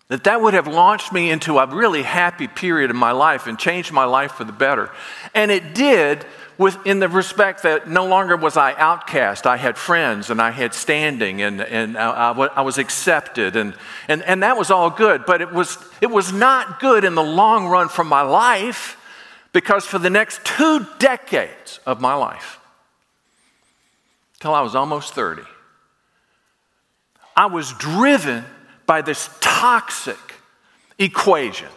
that 0.08 0.24
that 0.24 0.40
would 0.40 0.54
have 0.54 0.66
launched 0.66 1.12
me 1.12 1.30
into 1.30 1.58
a 1.58 1.66
really 1.66 2.02
happy 2.02 2.46
period 2.46 2.90
in 2.90 2.96
my 2.96 3.12
life 3.12 3.46
and 3.46 3.58
changed 3.58 3.92
my 3.92 4.04
life 4.04 4.32
for 4.32 4.44
the 4.44 4.52
better. 4.52 4.90
And 5.34 5.50
it 5.50 5.74
did 5.74 6.26
with, 6.58 6.86
in 6.86 7.00
the 7.00 7.08
respect 7.08 7.62
that 7.62 7.88
no 7.88 8.06
longer 8.06 8.36
was 8.36 8.56
I 8.56 8.74
outcast. 8.74 9.46
I 9.46 9.56
had 9.56 9.78
friends 9.78 10.30
and 10.30 10.40
I 10.42 10.50
had 10.50 10.74
standing 10.74 11.42
and, 11.42 11.60
and 11.60 11.96
I, 11.96 12.60
was 12.60 12.78
accepted 12.78 13.56
and, 13.56 13.74
and, 14.08 14.22
and 14.22 14.42
that 14.42 14.56
was 14.56 14.70
all 14.70 14.90
good. 14.90 15.24
But 15.26 15.40
it 15.40 15.52
was, 15.52 15.78
it 16.00 16.10
was 16.10 16.32
not 16.32 16.80
good 16.80 17.04
in 17.04 17.14
the 17.14 17.24
long 17.24 17.66
run 17.66 17.88
for 17.88 18.04
my 18.04 18.22
life 18.22 19.00
because 19.54 19.86
for 19.86 20.00
the 20.00 20.10
next 20.10 20.44
two 20.44 20.84
decades 20.98 21.78
of 21.86 22.00
my 22.00 22.14
life, 22.14 22.58
till 24.40 24.52
I 24.52 24.60
was 24.60 24.74
almost 24.74 25.14
30, 25.14 25.42
I 27.36 27.46
was 27.46 27.72
driven 27.74 28.44
by 28.84 29.00
this 29.00 29.30
toxic 29.40 30.18
equation 30.98 31.68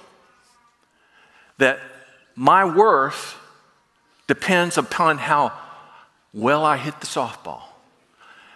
that 1.59 1.79
my 2.35 2.65
worth 2.65 3.37
depends 4.25 4.77
upon 4.79 5.19
how 5.19 5.53
well 6.33 6.65
I 6.65 6.77
hit 6.77 6.99
the 6.99 7.07
softball, 7.07 7.61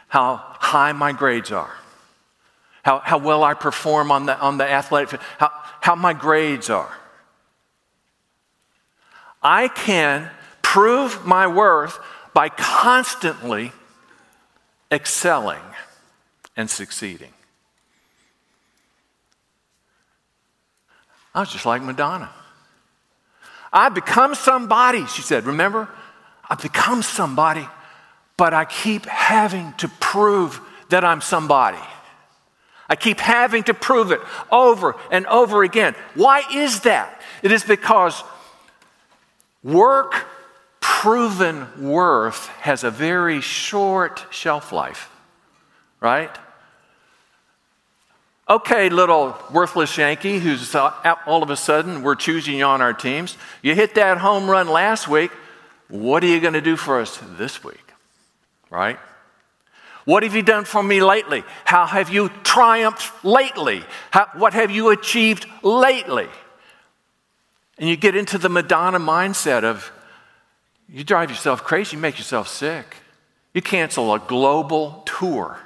how 0.08 0.38
high 0.38 0.94
my 0.94 1.12
grades 1.12 1.52
are, 1.52 1.76
how, 2.82 3.00
how 3.00 3.20
well 3.20 3.44
I 3.44 3.54
perform 3.54 4.12
on 4.12 4.26
the, 4.26 4.38
on 4.40 4.58
the 4.58 4.70
athletic, 4.70 5.22
how, 5.38 5.52
how 5.80 5.94
my 5.94 6.14
grades 6.14 6.72
are. 6.72 6.92
I 9.42 9.68
can 9.68 10.30
prove 10.62 11.26
my 11.26 11.48
worth 11.48 12.00
by 12.34 12.50
constantly 12.50 13.72
excelling 14.92 15.62
and 16.56 16.70
succeeding. 16.70 17.34
I 21.34 21.40
was 21.40 21.52
just 21.52 21.66
like 21.66 21.82
Madonna. 21.82 22.30
I 23.72 23.90
become 23.90 24.36
somebody, 24.36 25.06
she 25.08 25.22
said. 25.22 25.46
Remember? 25.46 25.88
I 26.50 26.56
become 26.56 27.02
somebody, 27.02 27.66
but 28.36 28.54
I 28.54 28.66
keep 28.66 29.06
having 29.06 29.74
to 29.78 29.88
prove 29.88 30.60
that 30.90 31.06
I'm 31.06 31.22
somebody. 31.22 31.80
I 32.90 32.98
keep 32.98 33.22
having 33.22 33.64
to 33.64 33.74
prove 33.74 34.12
it 34.12 34.20
over 34.52 34.96
and 35.10 35.26
over 35.28 35.64
again. 35.64 35.96
Why 36.16 36.44
is 36.54 36.82
that? 36.82 37.22
It 37.42 37.54
is 37.54 37.64
because 37.64 38.22
work 39.64 40.28
proven 40.80 41.68
worth 41.82 42.48
has 42.60 42.84
a 42.84 42.92
very 42.92 43.42
short 43.42 44.26
shelf 44.32 44.72
life 44.72 45.12
right? 46.02 46.36
Okay, 48.50 48.90
little 48.90 49.38
worthless 49.54 49.98
Yankee 49.98 50.40
who's 50.40 50.76
all 50.76 51.42
of 51.42 51.50
a 51.50 51.56
sudden 51.56 52.02
we're 52.02 52.16
choosing 52.16 52.58
you 52.58 52.66
on 52.66 52.82
our 52.82 52.92
teams. 52.92 53.38
You 53.62 53.76
hit 53.76 53.96
that 53.96 54.18
home 54.18 54.50
run 54.50 54.68
last 54.68 55.08
week. 55.08 55.32
What 55.88 56.24
are 56.24 56.28
you 56.28 56.42
going 56.42 56.56
to 56.56 56.62
do 56.62 56.76
for 56.76 57.00
us 57.00 57.18
this 57.38 57.64
week? 57.64 57.94
Right? 58.70 59.00
What 60.04 60.24
have 60.24 60.36
you 60.36 60.42
done 60.42 60.66
for 60.66 60.82
me 60.82 61.02
lately? 61.02 61.44
How 61.64 61.86
have 61.86 62.10
you 62.10 62.30
triumphed 62.44 63.24
lately? 63.24 63.84
How, 64.10 64.28
what 64.34 64.54
have 64.54 64.72
you 64.72 64.90
achieved 64.90 65.46
lately? 65.62 66.28
And 67.78 67.90
you 67.90 67.96
get 67.96 68.16
into 68.16 68.38
the 68.38 68.50
Madonna 68.50 69.00
mindset 69.00 69.64
of 69.64 69.92
you 70.88 71.04
drive 71.04 71.30
yourself 71.30 71.64
crazy, 71.64 71.96
you 71.96 72.02
make 72.02 72.18
yourself 72.18 72.48
sick. 72.48 72.98
You 73.54 73.62
cancel 73.62 74.14
a 74.14 74.20
global 74.20 75.04
tour 75.06 75.58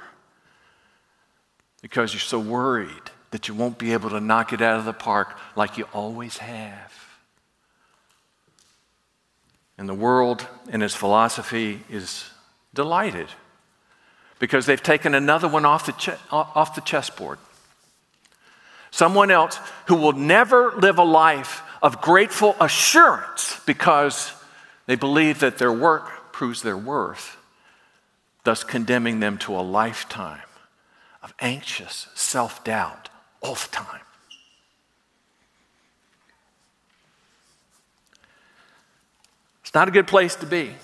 because 1.82 2.12
you're 2.12 2.20
so 2.20 2.38
worried 2.38 2.90
that 3.30 3.48
you 3.48 3.54
won't 3.54 3.78
be 3.78 3.92
able 3.92 4.10
to 4.10 4.20
knock 4.20 4.52
it 4.52 4.60
out 4.60 4.78
of 4.78 4.84
the 4.84 4.92
park 4.92 5.36
like 5.56 5.78
you 5.78 5.84
always 5.92 6.38
have. 6.38 6.92
And 9.78 9.88
the 9.88 9.94
world 9.94 10.46
and 10.70 10.82
its 10.82 10.94
philosophy 10.94 11.80
is 11.90 12.30
delighted 12.72 13.28
because 14.38 14.66
they've 14.66 14.82
taken 14.82 15.14
another 15.14 15.48
one 15.48 15.64
off 15.64 15.86
the, 15.86 15.92
che- 15.92 16.18
off 16.30 16.74
the 16.74 16.80
chessboard. 16.80 17.38
Someone 18.90 19.30
else 19.30 19.58
who 19.86 19.96
will 19.96 20.12
never 20.12 20.72
live 20.72 20.98
a 20.98 21.04
life 21.04 21.62
of 21.82 22.00
grateful 22.00 22.56
assurance 22.60 23.60
because 23.66 24.32
they 24.86 24.96
believe 24.96 25.40
that 25.40 25.58
their 25.58 25.72
work 25.72 26.32
proves 26.32 26.62
their 26.62 26.76
worth, 26.76 27.36
thus 28.44 28.64
condemning 28.64 29.20
them 29.20 29.38
to 29.38 29.54
a 29.54 29.60
lifetime 29.60 30.40
of 31.22 31.34
anxious 31.40 32.08
self 32.14 32.62
doubt 32.64 33.08
all 33.40 33.54
the 33.54 33.68
time. 33.70 34.00
It's 39.62 39.74
not 39.74 39.88
a 39.88 39.90
good 39.90 40.06
place 40.06 40.36
to 40.36 40.46
be. 40.46 40.74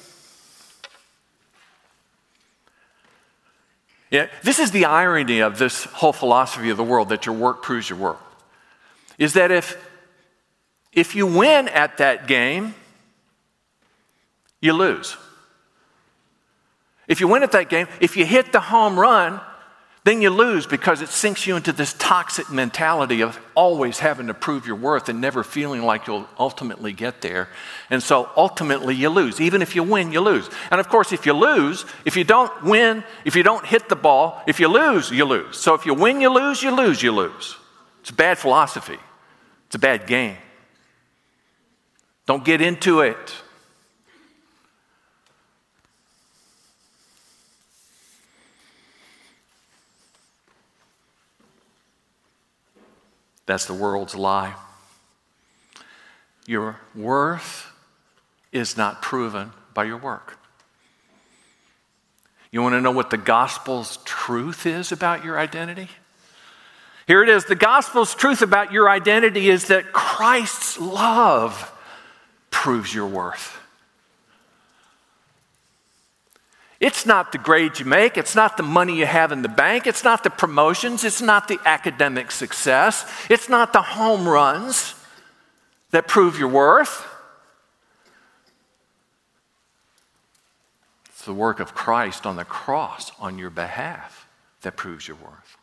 Yeah, 4.11 4.27
this 4.43 4.59
is 4.59 4.73
the 4.73 4.85
irony 4.85 5.41
of 5.41 5.57
this 5.57 5.85
whole 5.85 6.13
philosophy 6.13 6.69
of 6.69 6.77
the 6.77 6.85
world 6.85 7.09
that 7.09 7.25
your 7.25 7.35
work 7.35 7.63
proves 7.63 7.89
your 7.89 7.99
worth. 7.99 8.19
Is 9.17 9.33
that 9.35 9.51
if, 9.51 9.83
if 10.93 11.15
you 11.15 11.27
win 11.27 11.69
at 11.69 11.99
that 11.99 12.27
game, 12.27 12.75
you 14.61 14.73
lose. 14.73 15.17
If 17.09 17.21
you 17.21 17.29
win 17.29 17.43
at 17.43 17.53
that 17.53 17.69
game, 17.69 17.89
if 18.01 18.17
you 18.17 18.25
hit 18.25 18.53
the 18.53 18.61
home 18.61 18.99
run, 18.99 19.41
then 20.05 20.21
you 20.21 20.31
lose 20.31 20.67
because 20.67 21.01
it 21.01 21.09
sinks 21.09 21.47
you 21.47 21.55
into 21.57 21.73
this 21.73 21.95
toxic 21.95 22.51
mentality 22.51 23.23
of 23.23 23.39
always 23.55 24.01
having 24.01 24.27
to 24.27 24.35
prove 24.35 24.67
your 24.67 24.75
worth 24.75 25.09
and 25.09 25.21
never 25.21 25.45
feeling 25.45 25.83
like 25.83 26.09
you'll 26.09 26.29
ultimately 26.41 26.93
get 26.93 27.21
there. 27.21 27.49
And 27.89 28.03
so 28.03 28.29
ultimately 28.37 28.97
you 28.97 29.11
lose. 29.11 29.41
Even 29.41 29.63
if 29.63 29.77
you 29.77 29.85
win, 29.85 30.11
you 30.11 30.21
lose. 30.21 30.51
And 30.73 30.81
of 30.81 30.89
course, 30.89 31.13
if 31.13 31.25
you 31.25 31.35
lose, 31.35 31.85
if 32.05 32.17
you 32.17 32.25
don't 32.25 32.65
win, 32.65 33.05
if 33.25 33.37
you 33.37 33.45
don't 33.45 33.65
hit 33.65 33.89
the 33.89 33.97
ball, 33.97 34.43
if 34.49 34.59
you 34.59 34.67
lose, 34.67 35.11
you 35.11 35.25
lose. 35.25 35.57
So 35.57 35.75
if 35.75 35.87
you 35.87 35.95
win, 35.95 36.21
you 36.21 36.31
lose, 36.31 36.63
you 36.63 36.75
lose, 36.75 37.01
you 37.01 37.13
lose. 37.13 37.57
It's 38.01 38.11
a 38.11 38.15
bad 38.15 38.39
philosophy, 38.39 38.99
it's 39.67 39.77
a 39.77 39.79
bad 39.79 40.09
game. 40.09 40.37
Don't 42.33 42.47
get 42.47 42.63
into 42.63 43.03
it. 43.03 43.35
That's 53.45 53.67
the 53.67 53.75
world's 53.75 54.15
lie. 54.15 54.55
Your 56.47 56.81
worth 56.95 57.71
is 58.51 58.79
not 58.79 59.03
proven 59.03 59.53
by 59.75 59.85
your 59.85 59.99
work. 59.99 60.39
You 62.51 62.63
want 62.63 62.73
to 62.77 62.81
know 62.81 62.93
what 62.93 63.11
the 63.11 63.19
gospel's 63.19 63.99
truth 64.07 64.65
is 64.65 64.91
about 64.91 65.23
your 65.23 65.39
identity? 65.39 65.91
Here 67.07 67.23
it 67.23 67.29
is. 67.29 67.45
The 67.45 67.57
gospel's 67.57 68.15
truth 68.15 68.41
about 68.41 68.73
your 68.73 68.89
identity 68.89 69.51
is 69.51 69.69
that 69.69 69.93
Christ's 69.93 70.81
love 70.81 71.69
proves 72.63 72.95
your 72.95 73.09
worth. 73.09 73.59
It's 76.79 77.05
not 77.05 77.33
the 77.33 77.39
grades 77.39 77.81
you 77.81 77.87
make. 77.87 78.17
It's 78.17 78.37
not 78.37 78.57
the 78.57 78.63
money 78.63 78.97
you 78.97 79.05
have 79.05 79.33
in 79.33 79.43
the 79.43 79.49
bank. 79.49 79.89
It's 79.89 80.05
not 80.05 80.23
the 80.23 80.31
promotions. 80.31 81.03
It's 81.03 81.21
not 81.21 81.49
the 81.49 81.59
academic 81.65 82.31
success. 82.31 83.05
It's 83.29 83.49
not 83.49 83.73
the 83.73 83.83
home 83.83 84.29
runs 84.29 84.95
that 85.91 86.07
prove 86.07 86.39
your 86.39 86.51
worth. 86.51 87.05
It's 91.09 91.25
the 91.25 91.35
work 91.35 91.59
of 91.59 91.75
Christ 91.75 92.27
on 92.27 92.37
the 92.37 92.45
cross 92.45 93.11
on 93.19 93.39
your 93.39 93.51
behalf 93.51 94.29
that 94.61 94.77
proves 94.77 95.09
your 95.09 95.17
worth. 95.17 95.57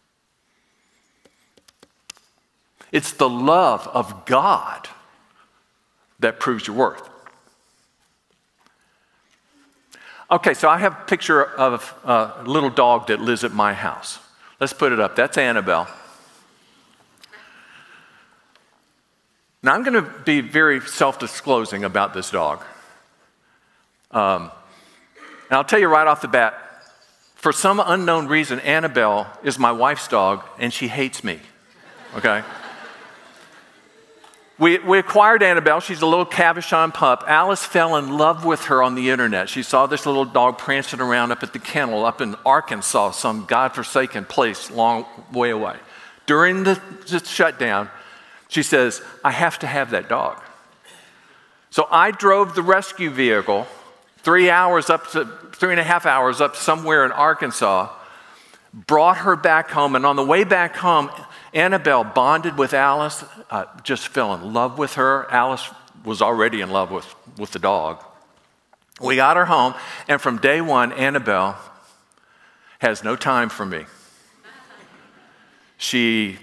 It's 2.91 3.13
the 3.13 3.29
love 3.29 3.87
of 3.87 4.25
God 4.25 4.89
that 6.19 6.39
proves 6.39 6.67
your 6.67 6.75
worth. 6.75 7.09
Okay, 10.31 10.53
so 10.53 10.69
I 10.69 10.77
have 10.77 10.93
a 10.93 11.05
picture 11.05 11.43
of 11.43 11.93
a 12.03 12.43
little 12.45 12.69
dog 12.69 13.07
that 13.07 13.19
lives 13.19 13.43
at 13.43 13.51
my 13.51 13.73
house. 13.73 14.19
Let's 14.59 14.73
put 14.73 14.91
it 14.91 14.99
up. 14.99 15.15
That's 15.15 15.37
Annabelle. 15.37 15.87
Now, 19.61 19.73
I'm 19.73 19.83
going 19.83 20.03
to 20.03 20.09
be 20.23 20.41
very 20.41 20.81
self 20.81 21.19
disclosing 21.19 21.83
about 21.83 22.13
this 22.13 22.29
dog. 22.29 22.63
Um, 24.11 24.51
and 25.49 25.57
I'll 25.57 25.63
tell 25.63 25.79
you 25.79 25.87
right 25.87 26.07
off 26.07 26.21
the 26.21 26.27
bat 26.27 26.69
for 27.39 27.53
some 27.53 27.79
unknown 27.79 28.27
reason, 28.27 28.59
Annabelle 28.59 29.25
is 29.43 29.57
my 29.57 29.71
wife's 29.71 30.09
dog, 30.09 30.43
and 30.57 30.73
she 30.73 30.89
hates 30.89 31.23
me. 31.23 31.39
Okay? 32.17 32.43
We, 34.59 34.77
we 34.79 34.99
acquired 34.99 35.41
Annabelle. 35.41 35.79
She's 35.79 36.01
a 36.01 36.05
little 36.05 36.25
Cavachon 36.25 36.93
pup. 36.93 37.23
Alice 37.25 37.63
fell 37.63 37.95
in 37.95 38.17
love 38.17 38.43
with 38.43 38.65
her 38.65 38.83
on 38.83 38.93
the 38.93 39.09
internet. 39.09 39.47
She 39.47 39.63
saw 39.63 39.87
this 39.87 40.05
little 40.05 40.25
dog 40.25 40.57
prancing 40.57 40.99
around 40.99 41.31
up 41.31 41.43
at 41.43 41.53
the 41.53 41.59
kennel 41.59 42.05
up 42.05 42.19
in 42.19 42.35
Arkansas, 42.45 43.11
some 43.11 43.45
godforsaken 43.45 44.25
place 44.25 44.69
long 44.69 45.05
way 45.31 45.51
away. 45.51 45.77
During 46.25 46.65
the, 46.65 46.79
the 47.07 47.23
shutdown, 47.23 47.89
she 48.49 48.61
says, 48.61 49.01
I 49.23 49.31
have 49.31 49.59
to 49.59 49.67
have 49.67 49.91
that 49.91 50.09
dog. 50.09 50.43
So 51.69 51.87
I 51.89 52.11
drove 52.11 52.53
the 52.53 52.61
rescue 52.61 53.11
vehicle 53.11 53.65
three 54.17 54.49
hours 54.49 54.89
up 54.89 55.09
to 55.11 55.25
three 55.53 55.71
and 55.71 55.79
a 55.79 55.83
half 55.83 56.05
hours 56.05 56.41
up 56.41 56.57
somewhere 56.57 57.05
in 57.05 57.13
Arkansas, 57.13 57.89
brought 58.73 59.17
her 59.19 59.37
back 59.37 59.69
home, 59.69 59.95
and 59.95 60.05
on 60.05 60.17
the 60.17 60.25
way 60.25 60.43
back 60.43 60.75
home, 60.75 61.09
Annabelle 61.53 62.03
bonded 62.03 62.57
with 62.57 62.73
Alice, 62.73 63.23
uh, 63.49 63.65
just 63.83 64.07
fell 64.07 64.33
in 64.33 64.53
love 64.53 64.77
with 64.77 64.95
her. 64.95 65.29
Alice 65.31 65.69
was 66.03 66.21
already 66.21 66.61
in 66.61 66.69
love 66.69 66.91
with, 66.91 67.13
with 67.37 67.51
the 67.51 67.59
dog. 67.59 68.03
We 69.01 69.15
got 69.15 69.37
her 69.37 69.45
home, 69.45 69.73
and 70.07 70.21
from 70.21 70.37
day 70.37 70.61
one, 70.61 70.91
Annabelle 70.91 71.57
has 72.79 73.03
no 73.03 73.15
time 73.15 73.49
for 73.49 73.65
me. 73.65 73.85
She 75.77 76.37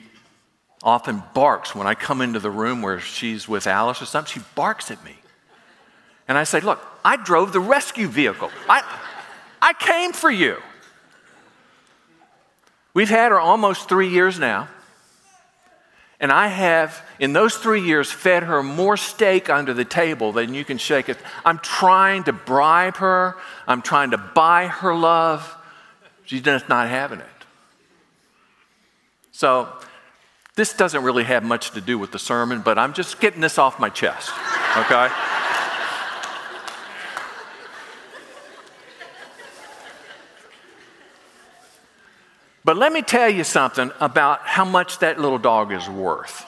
often 0.82 1.22
barks 1.34 1.74
when 1.74 1.86
I 1.86 1.94
come 1.94 2.20
into 2.20 2.38
the 2.38 2.50
room 2.50 2.80
where 2.80 3.00
she's 3.00 3.48
with 3.48 3.66
Alice 3.66 4.00
or 4.00 4.06
something. 4.06 4.32
She 4.32 4.46
barks 4.54 4.90
at 4.90 5.02
me. 5.04 5.16
And 6.28 6.38
I 6.38 6.44
say, 6.44 6.60
Look, 6.60 6.80
I 7.04 7.16
drove 7.16 7.52
the 7.52 7.60
rescue 7.60 8.08
vehicle. 8.08 8.50
I, 8.68 8.82
I 9.60 9.72
came 9.74 10.12
for 10.12 10.30
you. 10.30 10.56
We've 12.94 13.10
had 13.10 13.30
her 13.30 13.38
almost 13.38 13.88
three 13.88 14.08
years 14.08 14.38
now. 14.38 14.68
And 16.18 16.32
I 16.32 16.48
have, 16.48 17.02
in 17.18 17.32
those 17.34 17.56
three 17.56 17.82
years, 17.82 18.10
fed 18.10 18.44
her 18.44 18.62
more 18.62 18.96
steak 18.96 19.50
under 19.50 19.74
the 19.74 19.84
table 19.84 20.32
than 20.32 20.54
you 20.54 20.64
can 20.64 20.78
shake 20.78 21.08
it. 21.08 21.18
I'm 21.44 21.58
trying 21.58 22.24
to 22.24 22.32
bribe 22.32 22.96
her, 22.96 23.36
I'm 23.66 23.82
trying 23.82 24.12
to 24.12 24.18
buy 24.18 24.68
her 24.68 24.94
love. 24.94 25.54
She's 26.24 26.40
just 26.40 26.68
not 26.68 26.88
having 26.88 27.20
it. 27.20 27.26
So, 29.32 29.68
this 30.56 30.72
doesn't 30.72 31.02
really 31.02 31.24
have 31.24 31.44
much 31.44 31.72
to 31.72 31.82
do 31.82 31.98
with 31.98 32.12
the 32.12 32.18
sermon, 32.18 32.62
but 32.62 32.78
I'm 32.78 32.94
just 32.94 33.20
getting 33.20 33.42
this 33.42 33.58
off 33.58 33.78
my 33.78 33.90
chest, 33.90 34.30
okay? 34.78 35.08
But 42.66 42.76
let 42.76 42.92
me 42.92 43.00
tell 43.00 43.28
you 43.28 43.44
something 43.44 43.92
about 44.00 44.40
how 44.40 44.64
much 44.64 44.98
that 44.98 45.20
little 45.20 45.38
dog 45.38 45.70
is 45.70 45.88
worth. 45.88 46.44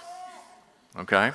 Okay? 0.99 1.31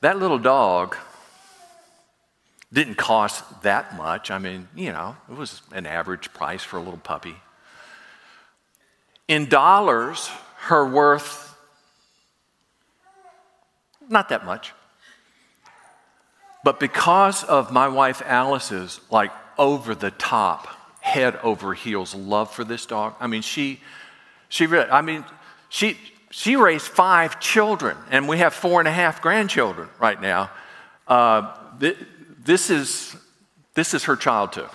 That 0.00 0.18
little 0.18 0.40
dog 0.40 0.96
didn't 2.72 2.96
cost 2.96 3.44
that 3.62 3.96
much. 3.96 4.32
I 4.32 4.38
mean, 4.38 4.66
you 4.74 4.90
know, 4.90 5.16
it 5.30 5.36
was 5.36 5.62
an 5.70 5.86
average 5.86 6.34
price 6.34 6.64
for 6.64 6.76
a 6.76 6.80
little 6.80 6.98
puppy. 6.98 7.36
In 9.28 9.48
dollars, 9.48 10.28
her 10.62 10.84
worth, 10.84 11.56
not 14.08 14.30
that 14.30 14.44
much. 14.44 14.72
But 16.64 16.80
because 16.80 17.44
of 17.44 17.70
my 17.70 17.86
wife 17.86 18.22
Alice's, 18.26 18.98
like, 19.08 19.30
over 19.56 19.94
the 19.94 20.10
top 20.10 20.66
head 21.02 21.36
over 21.42 21.74
heels 21.74 22.14
love 22.14 22.50
for 22.50 22.64
this 22.64 22.86
dog. 22.86 23.14
I 23.20 23.26
mean, 23.26 23.42
she, 23.42 23.80
she 24.48 24.66
really, 24.66 24.88
I 24.88 25.02
mean, 25.02 25.24
she, 25.68 25.98
she 26.30 26.56
raised 26.56 26.86
five 26.86 27.40
children, 27.40 27.96
and 28.10 28.28
we 28.28 28.38
have 28.38 28.54
four 28.54 28.80
and 28.80 28.88
a 28.88 28.92
half 28.92 29.20
grandchildren 29.20 29.88
right 30.00 30.20
now. 30.20 30.50
Uh, 31.08 31.54
th- 31.80 31.98
this, 32.44 32.70
is, 32.70 33.16
this 33.74 33.94
is 33.94 34.04
her 34.04 34.16
child, 34.16 34.52
too. 34.52 34.68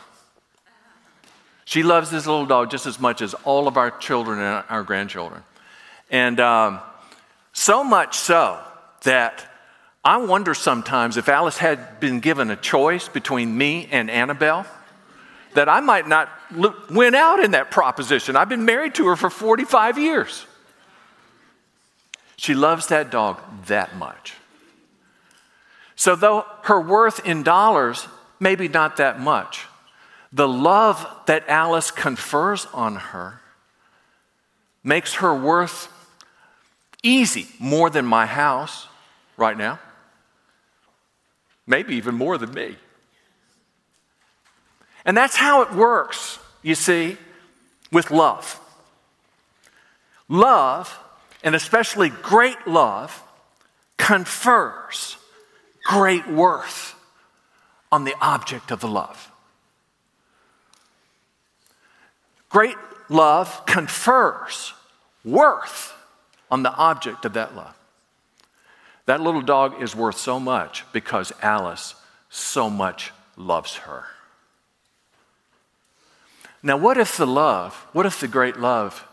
She 1.63 1.81
loves 1.81 2.11
this 2.11 2.27
little 2.27 2.45
dog 2.45 2.69
just 2.71 2.85
as 2.85 2.99
much 2.99 3.21
as 3.21 3.33
all 3.45 3.67
of 3.67 3.77
our 3.77 3.91
children 3.91 4.39
and 4.39 4.63
our 4.69 4.83
grandchildren. 4.83 5.43
And 6.11 6.39
um, 6.39 6.79
so 7.53 7.83
much 7.83 8.17
so 8.17 8.59
that 9.03 9.45
I 10.03 10.17
wonder 10.17 10.53
sometimes 10.53 11.15
if 11.17 11.29
Alice 11.29 11.57
had 11.57 11.99
been 11.99 12.19
given 12.19 12.51
a 12.51 12.55
choice 12.55 13.07
between 13.07 13.57
me 13.57 13.87
and 13.91 14.09
Annabelle, 14.09 14.65
that 15.53 15.69
I 15.69 15.79
might 15.79 16.07
not 16.07 16.29
win 16.89 17.15
out 17.15 17.39
in 17.39 17.51
that 17.51 17.71
proposition. 17.71 18.35
I've 18.35 18.49
been 18.49 18.65
married 18.65 18.95
to 18.95 19.07
her 19.07 19.15
for 19.15 19.29
45 19.29 19.97
years. 19.97 20.45
She 22.37 22.53
loves 22.53 22.87
that 22.87 23.09
dog 23.09 23.41
that 23.65 23.95
much. 23.95 24.35
So, 25.95 26.15
though 26.15 26.45
her 26.63 26.79
worth 26.79 27.25
in 27.25 27.41
dollars, 27.41 28.07
maybe 28.39 28.67
not 28.67 28.97
that 28.97 29.19
much, 29.19 29.65
the 30.31 30.47
love 30.47 31.05
that 31.25 31.47
Alice 31.47 31.89
confers 31.89 32.67
on 32.73 32.95
her 32.95 33.41
makes 34.83 35.15
her 35.15 35.33
worth 35.33 35.91
easy 37.01 37.47
more 37.59 37.89
than 37.89 38.05
my 38.05 38.25
house 38.25 38.87
right 39.37 39.57
now, 39.57 39.79
maybe 41.65 41.95
even 41.95 42.15
more 42.15 42.37
than 42.37 42.53
me. 42.53 42.75
And 45.07 45.15
that's 45.15 45.37
how 45.37 45.61
it 45.61 45.71
works, 45.71 46.37
you 46.61 46.75
see, 46.75 47.17
with 47.93 48.11
love. 48.11 48.59
Love, 50.27 50.99
and 51.43 51.55
especially 51.55 52.09
great 52.09 52.67
love, 52.67 53.23
confers 53.95 55.15
great 55.85 56.27
worth 56.27 56.93
on 57.89 58.03
the 58.03 58.15
object 58.19 58.69
of 58.69 58.81
the 58.81 58.87
love. 58.89 59.31
Great 62.49 62.75
love 63.07 63.65
confers 63.65 64.73
worth 65.23 65.93
on 66.51 66.63
the 66.63 66.73
object 66.73 67.23
of 67.23 67.33
that 67.33 67.55
love. 67.55 67.73
That 69.05 69.21
little 69.21 69.41
dog 69.41 69.81
is 69.81 69.95
worth 69.95 70.17
so 70.17 70.37
much 70.37 70.83
because 70.91 71.31
Alice 71.41 71.95
so 72.29 72.69
much 72.69 73.13
loves 73.37 73.75
her. 73.75 74.03
Now, 76.67 76.75
what 76.75 76.97
if 76.97 77.15
the 77.15 77.25
love, 77.25 77.73
what 77.93 78.05
if 78.05 78.19
the 78.19 78.27
great 78.27 78.57
love 78.57 79.07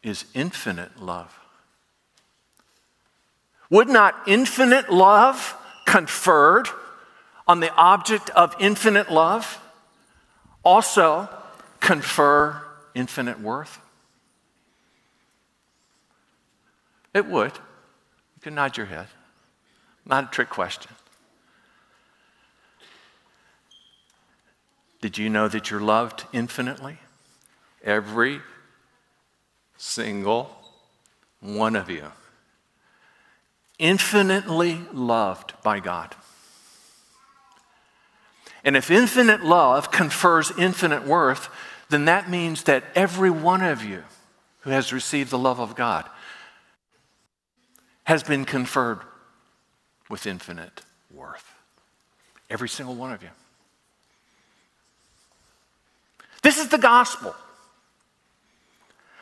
is 0.00 0.26
infinite 0.32 1.02
love? 1.02 1.36
Would 3.68 3.88
not 3.88 4.14
infinite 4.28 4.88
love 4.88 5.56
conferred 5.86 6.68
on 7.48 7.58
the 7.58 7.74
object 7.74 8.30
of 8.30 8.54
infinite 8.60 9.10
love 9.10 9.60
also 10.64 11.28
confer 11.80 12.62
infinite 12.94 13.40
worth? 13.40 13.80
It 17.12 17.26
would. 17.26 17.54
You 17.54 18.40
can 18.40 18.54
nod 18.54 18.76
your 18.76 18.86
head. 18.86 19.08
Not 20.06 20.24
a 20.26 20.28
trick 20.28 20.48
question. 20.48 20.92
Did 25.02 25.18
you 25.18 25.28
know 25.28 25.48
that 25.48 25.70
you're 25.70 25.80
loved 25.80 26.24
infinitely? 26.32 26.96
Every 27.82 28.40
single 29.76 30.56
one 31.40 31.74
of 31.74 31.90
you. 31.90 32.04
Infinitely 33.80 34.80
loved 34.92 35.54
by 35.64 35.80
God. 35.80 36.14
And 38.64 38.76
if 38.76 38.92
infinite 38.92 39.42
love 39.42 39.90
confers 39.90 40.52
infinite 40.56 41.04
worth, 41.04 41.48
then 41.90 42.04
that 42.04 42.30
means 42.30 42.62
that 42.62 42.84
every 42.94 43.30
one 43.30 43.60
of 43.60 43.82
you 43.82 44.04
who 44.60 44.70
has 44.70 44.92
received 44.92 45.30
the 45.30 45.38
love 45.38 45.58
of 45.58 45.74
God 45.74 46.08
has 48.04 48.22
been 48.22 48.44
conferred 48.44 49.00
with 50.08 50.28
infinite 50.28 50.82
worth. 51.10 51.54
Every 52.48 52.68
single 52.68 52.94
one 52.94 53.12
of 53.12 53.20
you. 53.20 53.30
This 56.42 56.58
is 56.58 56.68
the 56.68 56.78
gospel. 56.78 57.34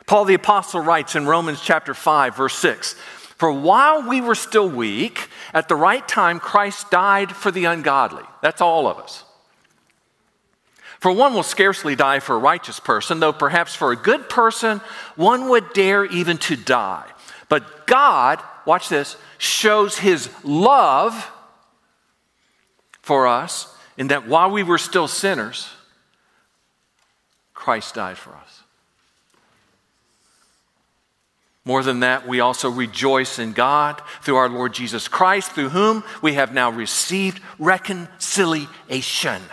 Paul 0.05 0.25
the 0.25 0.33
Apostle 0.33 0.81
writes 0.81 1.15
in 1.15 1.25
Romans 1.25 1.61
chapter 1.61 1.93
5, 1.93 2.35
verse 2.35 2.55
6 2.55 2.93
For 3.37 3.51
while 3.51 4.07
we 4.07 4.19
were 4.19 4.35
still 4.35 4.67
weak, 4.67 5.29
at 5.53 5.69
the 5.69 5.75
right 5.75 6.05
time 6.05 6.39
Christ 6.39 6.91
died 6.91 7.31
for 7.31 7.51
the 7.51 7.65
ungodly. 7.65 8.23
That's 8.41 8.61
all 8.61 8.87
of 8.87 8.97
us. 8.97 9.23
For 10.99 11.11
one 11.11 11.33
will 11.33 11.43
scarcely 11.43 11.95
die 11.95 12.19
for 12.19 12.35
a 12.35 12.39
righteous 12.39 12.79
person, 12.79 13.19
though 13.19 13.33
perhaps 13.33 13.73
for 13.73 13.91
a 13.91 13.95
good 13.95 14.29
person 14.29 14.81
one 15.15 15.49
would 15.49 15.73
dare 15.73 16.05
even 16.05 16.37
to 16.39 16.55
die. 16.55 17.09
But 17.49 17.87
God, 17.87 18.41
watch 18.65 18.89
this, 18.89 19.17
shows 19.37 19.97
his 19.97 20.29
love 20.43 21.31
for 23.01 23.27
us 23.27 23.75
in 23.97 24.09
that 24.09 24.27
while 24.27 24.51
we 24.51 24.61
were 24.61 24.77
still 24.77 25.07
sinners, 25.07 25.69
Christ 27.61 27.93
died 27.93 28.17
for 28.17 28.31
us. 28.31 28.63
More 31.63 31.83
than 31.83 31.99
that, 31.99 32.27
we 32.27 32.39
also 32.39 32.71
rejoice 32.71 33.37
in 33.37 33.53
God 33.53 34.01
through 34.23 34.37
our 34.37 34.49
Lord 34.49 34.73
Jesus 34.73 35.07
Christ, 35.07 35.51
through 35.51 35.69
whom 35.69 36.03
we 36.23 36.33
have 36.33 36.55
now 36.55 36.71
received 36.71 37.39
reconciliation. 37.59 39.43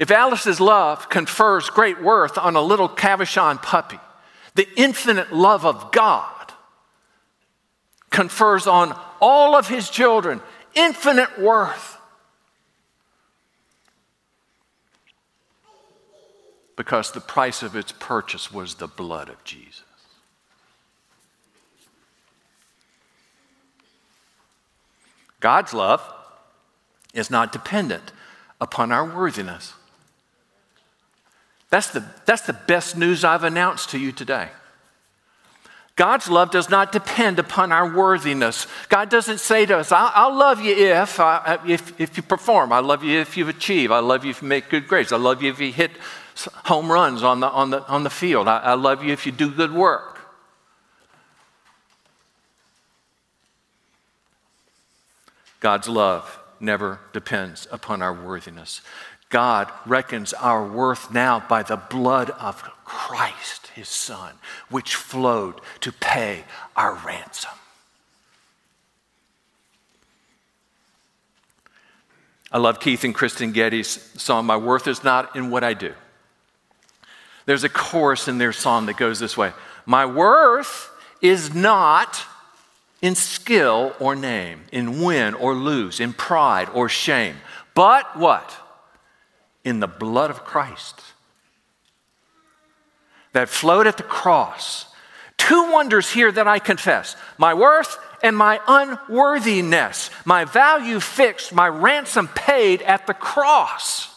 If 0.00 0.10
Alice's 0.10 0.58
love 0.58 1.08
confers 1.08 1.70
great 1.70 2.02
worth 2.02 2.36
on 2.36 2.56
a 2.56 2.60
little 2.60 2.88
Cavachon 2.88 3.62
puppy, 3.62 4.00
the 4.56 4.66
infinite 4.76 5.32
love 5.32 5.64
of 5.64 5.92
God 5.92 6.52
confers 8.10 8.66
on 8.66 8.98
all 9.20 9.54
of 9.54 9.68
his 9.68 9.88
children 9.88 10.40
infinite 10.74 11.38
worth. 11.38 11.93
Because 16.76 17.12
the 17.12 17.20
price 17.20 17.62
of 17.62 17.76
its 17.76 17.92
purchase 17.92 18.52
was 18.52 18.74
the 18.74 18.88
blood 18.88 19.28
of 19.28 19.42
Jesus. 19.44 19.82
God's 25.40 25.74
love 25.74 26.02
is 27.12 27.30
not 27.30 27.52
dependent 27.52 28.12
upon 28.60 28.90
our 28.90 29.04
worthiness. 29.04 29.74
That's 31.70 31.90
the, 31.90 32.04
that's 32.24 32.42
the 32.42 32.52
best 32.52 32.96
news 32.96 33.24
I've 33.24 33.44
announced 33.44 33.90
to 33.90 33.98
you 33.98 34.10
today. 34.10 34.48
God's 35.96 36.28
love 36.28 36.50
does 36.50 36.70
not 36.70 36.90
depend 36.90 37.38
upon 37.38 37.70
our 37.70 37.94
worthiness. 37.94 38.66
God 38.88 39.10
doesn't 39.10 39.38
say 39.38 39.64
to 39.66 39.78
us, 39.78 39.92
I'll, 39.92 40.10
I'll 40.14 40.36
love 40.36 40.60
you 40.60 40.74
if, 40.74 41.20
uh, 41.20 41.58
if, 41.66 42.00
if 42.00 42.16
you 42.16 42.22
perform. 42.22 42.72
I 42.72 42.80
love 42.80 43.04
you 43.04 43.20
if 43.20 43.36
you 43.36 43.48
achieve. 43.48 43.92
I 43.92 44.00
love 44.00 44.24
you 44.24 44.30
if 44.30 44.42
you 44.42 44.48
make 44.48 44.70
good 44.70 44.88
grades. 44.88 45.12
I 45.12 45.18
love 45.18 45.42
you 45.42 45.50
if 45.50 45.60
you 45.60 45.72
hit 45.72 45.92
home 46.64 46.90
runs 46.90 47.22
on 47.22 47.40
the, 47.40 47.48
on 47.48 47.70
the, 47.70 47.86
on 47.86 48.02
the 48.02 48.10
field. 48.10 48.48
I, 48.48 48.58
I 48.58 48.74
love 48.74 49.04
you 49.04 49.12
if 49.12 49.26
you 49.26 49.32
do 49.32 49.50
good 49.50 49.72
work. 49.72 50.18
God's 55.60 55.88
love 55.88 56.38
never 56.60 57.00
depends 57.12 57.66
upon 57.70 58.02
our 58.02 58.12
worthiness. 58.12 58.82
God 59.30 59.72
reckons 59.86 60.32
our 60.34 60.66
worth 60.66 61.10
now 61.10 61.40
by 61.40 61.62
the 61.62 61.76
blood 61.76 62.30
of 62.30 62.62
Christ, 62.84 63.68
his 63.68 63.88
Son, 63.88 64.34
which 64.68 64.94
flowed 64.94 65.60
to 65.80 65.90
pay 65.90 66.44
our 66.76 66.94
ransom. 66.94 67.50
I 72.52 72.58
love 72.58 72.78
Keith 72.78 73.02
and 73.02 73.14
Kristyn 73.14 73.50
Getty's 73.50 73.88
song, 74.16 74.46
My 74.46 74.56
Worth 74.56 74.86
is 74.86 75.02
Not 75.02 75.34
in 75.34 75.50
What 75.50 75.64
I 75.64 75.74
Do. 75.74 75.94
There's 77.46 77.64
a 77.64 77.68
chorus 77.68 78.28
in 78.28 78.38
their 78.38 78.52
song 78.52 78.86
that 78.86 78.96
goes 78.96 79.18
this 79.18 79.36
way 79.36 79.52
My 79.86 80.06
worth 80.06 80.90
is 81.20 81.54
not 81.54 82.24
in 83.02 83.14
skill 83.14 83.94
or 84.00 84.14
name, 84.14 84.62
in 84.72 85.02
win 85.02 85.34
or 85.34 85.54
lose, 85.54 86.00
in 86.00 86.12
pride 86.12 86.68
or 86.72 86.88
shame, 86.88 87.36
but 87.74 88.16
what? 88.16 88.56
In 89.62 89.80
the 89.80 89.86
blood 89.86 90.30
of 90.30 90.44
Christ 90.44 91.00
that 93.34 93.48
flowed 93.48 93.86
at 93.86 93.98
the 93.98 94.02
cross. 94.02 94.86
Two 95.36 95.70
wonders 95.72 96.10
here 96.10 96.32
that 96.32 96.48
I 96.48 96.58
confess 96.58 97.16
my 97.36 97.52
worth 97.52 97.98
and 98.22 98.34
my 98.34 98.58
unworthiness, 98.66 100.08
my 100.24 100.46
value 100.46 100.98
fixed, 101.00 101.52
my 101.52 101.68
ransom 101.68 102.28
paid 102.28 102.80
at 102.80 103.06
the 103.06 103.12
cross. 103.12 104.08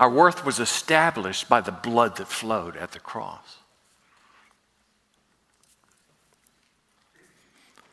Our 0.00 0.08
worth 0.08 0.46
was 0.46 0.58
established 0.58 1.46
by 1.50 1.60
the 1.60 1.72
blood 1.72 2.16
that 2.16 2.26
flowed 2.26 2.74
at 2.74 2.92
the 2.92 2.98
cross. 2.98 3.58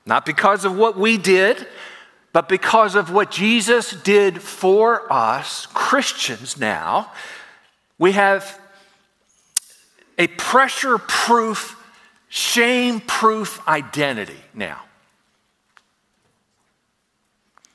Not 0.05 0.25
because 0.25 0.63
of 0.63 0.77
what 0.77 0.97
we 0.97 1.17
did, 1.17 1.67
but 2.31 2.47
because 2.47 2.95
of 2.95 3.11
what 3.11 3.29
Jesus 3.29 3.91
did 3.91 4.41
for 4.41 5.11
us, 5.11 5.65
Christians 5.73 6.57
now, 6.57 7.11
we 7.99 8.13
have 8.13 8.57
a 10.17 10.27
pressure 10.27 10.97
proof, 10.97 11.75
shame 12.29 13.01
proof 13.01 13.67
identity 13.67 14.39
now. 14.53 14.81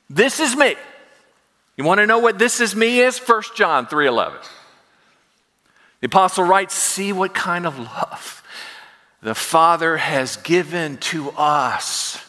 This 0.09 0.39
is 0.39 0.55
me. 0.55 0.75
You 1.75 1.83
want 1.83 1.99
to 1.99 2.07
know 2.07 2.19
what 2.19 2.37
this 2.37 2.59
is 2.59 2.75
me 2.75 2.99
is? 2.99 3.17
1 3.17 3.55
John 3.55 3.87
3:11. 3.87 4.39
The 6.01 6.07
apostle 6.07 6.43
writes, 6.43 6.75
"See 6.75 7.11
what 7.11 7.33
kind 7.33 7.65
of 7.65 7.79
love 7.79 8.43
the 9.21 9.33
Father 9.33 9.97
has 9.97 10.35
given 10.37 10.97
to 10.97 11.31
us 11.31 12.19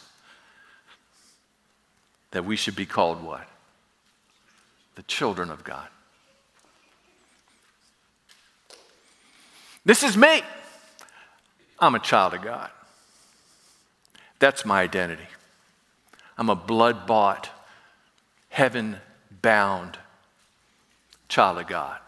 that 2.30 2.44
we 2.44 2.56
should 2.56 2.76
be 2.76 2.86
called 2.86 3.22
what? 3.22 3.46
The 4.94 5.02
children 5.02 5.50
of 5.50 5.64
God." 5.64 5.88
This 9.84 10.02
is 10.02 10.16
me. 10.16 10.42
I'm 11.78 11.94
a 11.94 12.00
child 12.00 12.32
of 12.32 12.42
God. 12.42 12.70
That's 14.38 14.64
my 14.64 14.80
identity. 14.80 15.28
I'm 16.38 16.48
a 16.48 16.54
blood 16.54 17.06
bought, 17.06 17.50
heaven 18.48 19.00
bound 19.44 19.98
child 21.28 21.58
of 21.58 21.66
God. 21.66 21.98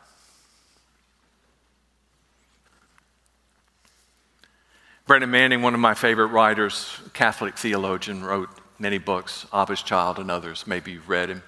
Brennan 5.07 5.31
Manning, 5.31 5.61
one 5.61 5.75
of 5.75 5.81
my 5.81 5.93
favorite 5.93 6.29
writers, 6.29 6.99
Catholic 7.13 7.59
theologian, 7.59 8.25
wrote 8.25 8.49
many 8.79 8.99
books, 8.99 9.47
Abba's 9.53 9.83
Child 9.83 10.19
and 10.19 10.31
others. 10.31 10.67
Maybe 10.67 10.93
you've 10.93 11.09
read 11.11 11.29
him. 11.29 11.43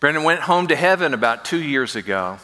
Brennan 0.00 0.24
went 0.24 0.40
home 0.40 0.68
to 0.68 0.76
heaven 0.76 1.12
about 1.12 1.44
two 1.44 1.62
years 1.62 1.94
ago. 1.94 2.38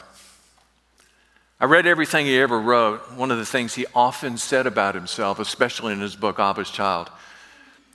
I 1.59 1.65
read 1.65 1.87
everything 1.87 2.27
he 2.27 2.39
ever 2.39 2.61
wrote. 2.61 3.13
One 3.13 3.31
of 3.31 3.39
the 3.39 3.47
things 3.47 3.75
he 3.75 3.87
often 3.95 4.37
said 4.37 4.67
about 4.67 4.95
himself, 4.95 5.39
especially 5.39 5.95
in 5.95 6.01
his 6.01 6.15
book, 6.15 6.39
Abba's 6.39 6.71
Child, 6.71 7.11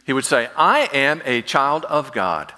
he 0.06 0.14
would 0.14 0.26
say, 0.26 0.50
I 0.58 0.90
am 0.92 1.22
a 1.24 1.42
child 1.44 1.86
of 1.86 2.12
God, 2.12 2.54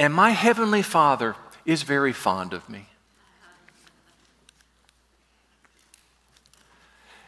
and 0.00 0.14
my 0.14 0.30
heavenly 0.30 0.80
Father 0.80 1.36
is 1.66 1.82
very 1.82 2.14
fond 2.14 2.54
of 2.54 2.70
me. 2.70 2.86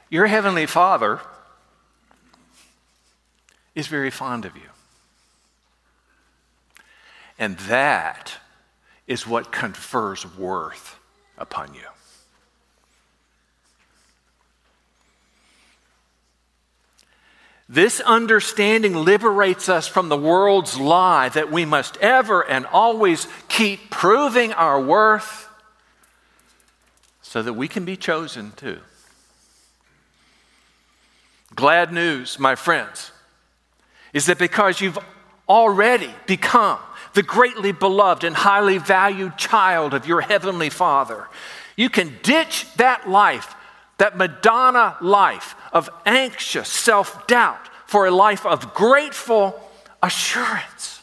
Your 0.09 0.27
heavenly 0.27 0.65
Father 0.65 1.21
is 3.75 3.89
very 3.89 4.11
fond 4.11 4.47
of 4.47 4.57
you. 4.57 4.71
And 7.39 7.59
that 7.59 8.39
is 9.07 9.27
what 9.27 9.53
confers 9.53 10.25
worth 10.39 10.99
upon 11.37 11.75
you. 11.75 11.92
This 17.69 18.01
understanding 18.01 18.95
liberates 18.95 19.69
us 19.69 19.87
from 19.87 20.09
the 20.09 20.17
world's 20.17 20.79
lie 20.79 21.29
that 21.31 21.51
we 21.51 21.65
must 21.65 21.97
ever 21.99 22.43
and 22.43 22.67
always 22.67 23.27
keep 23.49 23.91
proving 23.91 24.53
our 24.53 24.81
worth 24.81 25.49
so 27.23 27.43
that 27.43 27.55
we 27.55 27.69
can 27.69 27.85
be 27.85 27.97
chosen 27.97 28.53
too. 28.57 28.79
Glad 31.55 31.93
news, 31.93 32.39
my 32.39 32.55
friends, 32.55 33.11
is 34.13 34.27
that 34.27 34.39
because 34.39 34.81
you've 34.81 34.99
already 35.49 36.13
become 36.27 36.79
the 37.15 37.23
greatly 37.23 37.73
beloved 37.73 38.25
and 38.25 38.35
highly 38.35 38.79
valued 38.79 39.37
child 39.37 39.95
of 39.95 40.07
your 40.07 40.21
heavenly 40.21 40.71
Father, 40.71 41.29
you 41.77 41.89
can 41.89 42.19
ditch 42.23 42.67
that 42.77 43.09
life 43.09 43.55
that 43.99 44.17
Madonna 44.17 44.97
life 45.01 45.55
of 45.73 45.89
anxious 46.07 46.69
self 46.69 47.27
doubt 47.27 47.69
for 47.87 48.07
a 48.07 48.11
life 48.11 48.47
of 48.47 48.75
grateful 48.75 49.59
assurance. 50.03 51.03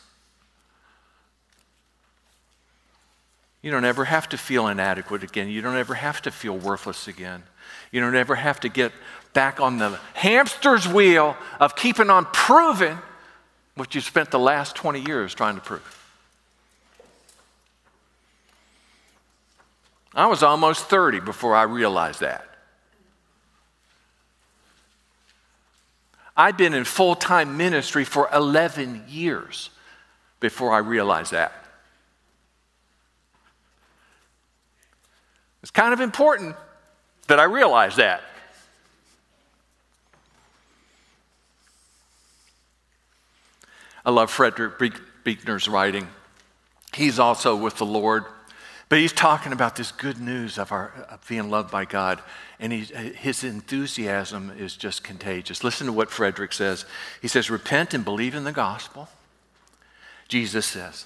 You 3.62 3.71
don't 3.71 3.86
ever 3.86 4.06
have 4.06 4.30
to 4.30 4.38
feel 4.38 4.67
inadequate 4.67 5.23
again. 5.23 5.49
You 5.49 5.62
don't 5.62 5.75
ever 5.75 5.93
have 5.93 6.21
to 6.23 6.32
feel 6.32 6.58
worthless 6.58 7.08
again. 7.08 7.43
You 7.91 7.99
don't 8.02 8.15
ever 8.15 8.36
have 8.36 8.60
to 8.62 8.69
get 8.69 8.91
back 9.34 9.60
on 9.60 9.78
the 9.78 9.99
hamster's 10.13 10.88
wheel 10.88 11.36
of 11.60 11.75
keeping 11.75 12.10
on 12.10 12.25
proving 12.25 12.97
what 13.75 13.95
you 13.95 14.02
spent 14.02 14.32
the 14.32 14.39
last 14.39 14.75
20 14.75 15.02
years 15.02 15.34
trying 15.34 15.56
to 15.56 15.62
prove. 15.62 15.95
I 20.13 20.25
was 20.25 20.41
almost 20.41 20.86
30 20.86 21.19
before 21.19 21.56
I 21.56 21.63
realized 21.63 22.21
that. 22.21 22.48
I'd 26.39 26.56
been 26.56 26.73
in 26.73 26.86
full 26.86 27.15
time 27.15 27.58
ministry 27.58 28.06
for 28.06 28.30
11 28.34 29.04
years 29.10 29.71
before 30.39 30.71
I 30.71 30.78
realized 30.78 31.34
that. 31.34 31.52
It's 35.62 35.69
kind 35.69 35.91
of 35.91 35.99
important 35.99 36.56
that 37.28 37.41
I 37.41 37.43
realize 37.43 37.97
that. 37.97 38.21
I 44.06 44.12
love 44.12 44.32
Frederick 44.32 44.80
Buechner's 45.25 45.67
writing. 45.67 46.08
He's 46.93 47.19
also 47.19 47.54
with 47.54 47.75
the 47.75 47.86
Lord 47.86 48.23
but 48.89 48.97
he's 48.97 49.13
talking 49.13 49.54
about 49.54 49.75
this 49.75 49.91
good 49.91 50.19
news 50.19 50.58
of 50.58 50.71
our 50.71 50.91
of 51.10 51.25
being 51.28 51.49
loved 51.49 51.71
by 51.71 51.86
God, 51.86 52.21
and 52.60 52.73
his 52.73 53.43
enthusiasm 53.43 54.52
is 54.58 54.75
just 54.75 55.04
contagious. 55.04 55.63
Listen 55.63 55.88
to 55.88 55.93
what 55.93 56.10
Frederick 56.10 56.52
says. 56.52 56.86
He 57.21 57.28
says, 57.28 57.52
Repent 57.52 57.93
and 57.93 58.04
believe 58.04 58.34
in 58.34 58.43
the 58.43 58.52
gospel. 58.52 59.08
Jesus 60.28 60.65
says, 60.65 61.06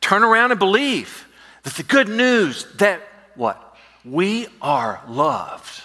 Turn 0.00 0.22
around 0.22 0.50
and 0.50 0.60
believe 0.60 1.26
that 1.62 1.74
the 1.74 1.82
good 1.82 2.08
news 2.08 2.66
that 2.76 3.00
what? 3.34 3.76
We 4.04 4.48
are 4.60 5.02
loved 5.08 5.82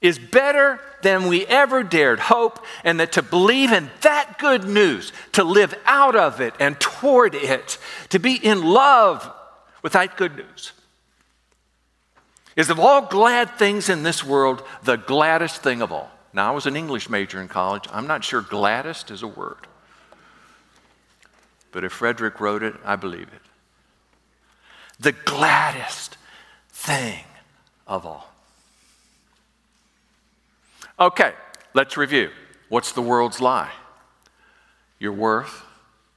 is 0.00 0.18
better 0.18 0.80
than 1.02 1.26
we 1.26 1.46
ever 1.46 1.82
dared 1.82 2.20
hope, 2.20 2.64
and 2.84 3.00
that 3.00 3.12
to 3.12 3.22
believe 3.22 3.72
in 3.72 3.90
that 4.02 4.38
good 4.38 4.64
news, 4.64 5.12
to 5.32 5.44
live 5.44 5.74
out 5.86 6.14
of 6.16 6.40
it 6.40 6.54
and 6.60 6.78
toward 6.78 7.34
it, 7.34 7.78
to 8.10 8.18
be 8.18 8.34
in 8.34 8.62
love 8.62 9.28
with 9.82 9.92
that 9.92 10.16
good 10.16 10.36
news, 10.36 10.72
is 12.56 12.70
of 12.70 12.80
all 12.80 13.02
glad 13.02 13.50
things 13.52 13.88
in 13.88 14.02
this 14.02 14.24
world, 14.24 14.62
the 14.82 14.96
gladdest 14.96 15.62
thing 15.62 15.80
of 15.82 15.92
all. 15.92 16.10
Now, 16.32 16.50
I 16.50 16.54
was 16.54 16.66
an 16.66 16.76
English 16.76 17.08
major 17.08 17.40
in 17.40 17.48
college. 17.48 17.84
I'm 17.92 18.06
not 18.06 18.24
sure 18.24 18.42
gladdest 18.42 19.10
is 19.10 19.22
a 19.22 19.28
word. 19.28 19.66
But 21.70 21.84
if 21.84 21.92
Frederick 21.92 22.40
wrote 22.40 22.62
it, 22.62 22.74
I 22.84 22.96
believe 22.96 23.28
it. 23.28 23.42
The 25.00 25.12
gladdest 25.12 26.16
thing 26.70 27.24
of 27.86 28.04
all. 28.04 28.32
Okay, 31.00 31.32
let's 31.74 31.96
review. 31.96 32.30
What's 32.68 32.92
the 32.92 33.02
world's 33.02 33.40
lie? 33.40 33.70
Your 34.98 35.12
worth 35.12 35.64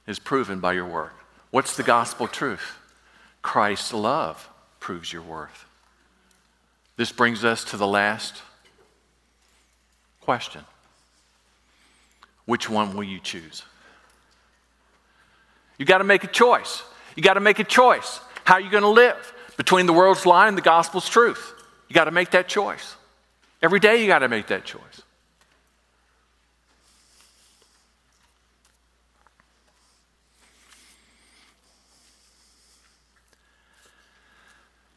is 0.06 0.18
proven 0.18 0.58
by 0.58 0.72
your 0.72 0.86
work. 0.86 1.14
What's 1.50 1.76
the 1.76 1.82
gospel 1.82 2.26
truth? 2.26 2.78
Christ's 3.42 3.92
love 3.92 4.48
proves 4.80 5.12
your 5.12 5.22
worth. 5.22 5.66
This 6.96 7.12
brings 7.12 7.44
us 7.44 7.64
to 7.64 7.76
the 7.76 7.86
last 7.86 8.42
question 10.20 10.64
Which 12.44 12.68
one 12.68 12.96
will 12.96 13.04
you 13.04 13.20
choose? 13.20 13.62
You 15.78 15.86
got 15.86 15.98
to 15.98 16.04
make 16.04 16.24
a 16.24 16.28
choice. 16.28 16.82
You 17.16 17.22
got 17.22 17.34
to 17.34 17.40
make 17.40 17.58
a 17.58 17.64
choice. 17.64 18.20
How 18.44 18.54
are 18.54 18.60
you 18.60 18.70
going 18.70 18.82
to 18.82 18.88
live 18.88 19.32
between 19.56 19.86
the 19.86 19.92
world's 19.92 20.26
lie 20.26 20.48
and 20.48 20.56
the 20.56 20.62
gospel's 20.62 21.08
truth? 21.08 21.54
You 21.88 21.94
got 21.94 22.04
to 22.04 22.10
make 22.10 22.30
that 22.32 22.48
choice. 22.48 22.96
Every 23.62 23.78
day 23.78 24.02
you 24.02 24.08
got 24.08 24.20
to 24.20 24.28
make 24.28 24.48
that 24.48 24.64
choice. 24.64 25.02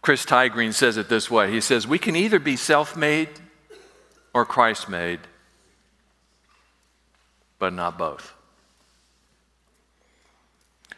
Chris 0.02 0.24
Tiegreen 0.26 0.72
says 0.74 0.98
it 0.98 1.10
this 1.10 1.32
way 1.32 1.52
He 1.52 1.62
says, 1.62 1.88
We 1.88 2.00
can 2.00 2.16
either 2.16 2.40
be 2.40 2.56
self 2.56 2.96
made 2.96 3.30
or 4.34 4.46
Christ 4.46 4.90
made, 4.90 5.20
but 7.60 7.74
not 7.74 7.98
both. 7.98 8.34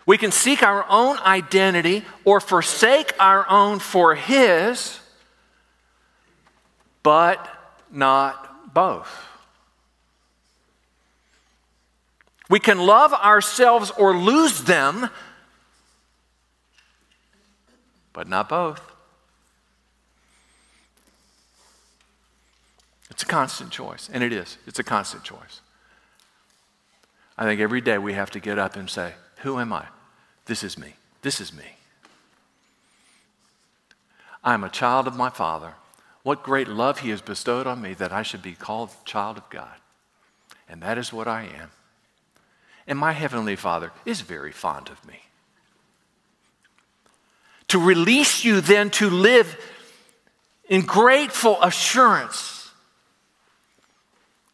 We 0.06 0.18
can 0.18 0.32
seek 0.32 0.64
our 0.64 0.86
own 0.90 1.18
identity 1.20 2.04
or 2.24 2.40
forsake 2.40 3.14
our 3.20 3.50
own 3.50 3.80
for 3.80 4.16
His, 4.16 5.00
but 7.04 7.57
not 7.92 8.74
both. 8.74 9.28
We 12.50 12.60
can 12.60 12.80
love 12.80 13.14
ourselves 13.14 13.92
or 13.92 14.16
lose 14.16 14.64
them, 14.64 15.10
but 18.14 18.28
not 18.28 18.48
both. 18.48 18.82
It's 23.10 23.24
a 23.24 23.26
constant 23.26 23.72
choice, 23.72 24.10
and 24.12 24.24
it 24.24 24.32
is. 24.32 24.58
It's 24.66 24.80
a 24.80 24.84
constant 24.84 25.24
choice. 25.24 25.62
I 27.38 27.46
think 27.46 27.60
every 27.60 27.82
day 27.82 27.98
we 27.98 28.14
have 28.14 28.32
to 28.32 28.40
get 28.40 28.58
up 28.58 28.76
and 28.76 28.90
say, 28.90 29.14
Who 29.38 29.60
am 29.60 29.74
I? 29.74 29.86
This 30.46 30.64
is 30.64 30.78
me. 30.78 30.94
This 31.22 31.42
is 31.42 31.54
me. 31.54 31.78
I 34.44 34.54
am 34.54 34.64
a 34.64 34.70
child 34.70 35.08
of 35.08 35.16
my 35.16 35.30
Father. 35.30 35.74
What 36.28 36.44
great 36.44 36.68
love 36.68 37.00
He 37.00 37.12
has 37.12 37.22
bestowed 37.22 37.68
on 37.68 37.82
me 37.82 37.94
that 37.94 38.12
I 38.12 38.22
should 38.22 38.42
be 38.42 38.52
called 38.52 38.90
child 39.06 39.38
of 39.38 39.50
God. 39.50 39.78
And 40.68 40.82
that 40.82 40.98
is 40.98 41.14
what 41.14 41.26
I 41.26 41.44
am. 41.44 41.72
And 42.86 43.00
my 43.00 43.14
Heavenly 43.14 43.56
Father 43.56 43.94
is 44.04 44.20
very 44.20 44.52
fond 44.52 44.90
of 44.90 45.08
me. 45.08 45.22
To 47.70 47.80
release 47.80 48.44
you 48.44 48.60
then 48.60 48.90
to 49.00 49.10
live 49.10 49.58
in 50.68 50.82
grateful 50.82 51.64
assurance 51.64 52.72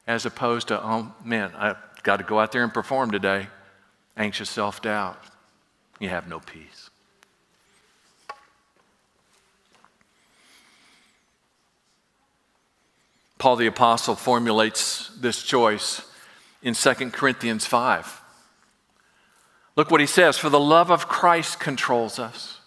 as 0.05 0.27
opposed 0.27 0.67
to, 0.67 0.79
oh 0.79 1.11
man, 1.25 1.53
I've 1.57 1.77
got 2.03 2.17
to 2.17 2.23
go 2.23 2.39
out 2.39 2.51
there 2.51 2.63
and 2.63 2.71
perform 2.71 3.09
today. 3.09 3.47
Anxious 4.15 4.51
self 4.51 4.83
doubt. 4.83 5.17
You 5.99 6.09
have 6.09 6.27
no 6.27 6.39
peace. 6.39 6.91
Paul 13.43 13.57
the 13.57 13.67
Apostle 13.67 14.15
formulates 14.15 15.09
this 15.19 15.43
choice 15.43 16.01
in 16.61 16.73
2 16.73 16.93
Corinthians 17.11 17.65
5. 17.65 18.21
Look 19.75 19.91
what 19.91 19.99
he 19.99 20.07
says 20.07 20.37
For 20.37 20.49
the 20.49 20.61
love 20.61 20.89
of 20.89 21.09
Christ 21.09 21.59
controls 21.59 22.19
us. 22.19 22.61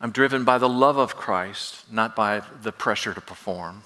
I'm 0.00 0.12
driven 0.12 0.44
by 0.44 0.58
the 0.58 0.68
love 0.68 0.98
of 0.98 1.16
Christ, 1.16 1.82
not 1.90 2.14
by 2.14 2.42
the 2.62 2.70
pressure 2.70 3.12
to 3.12 3.20
perform. 3.20 3.82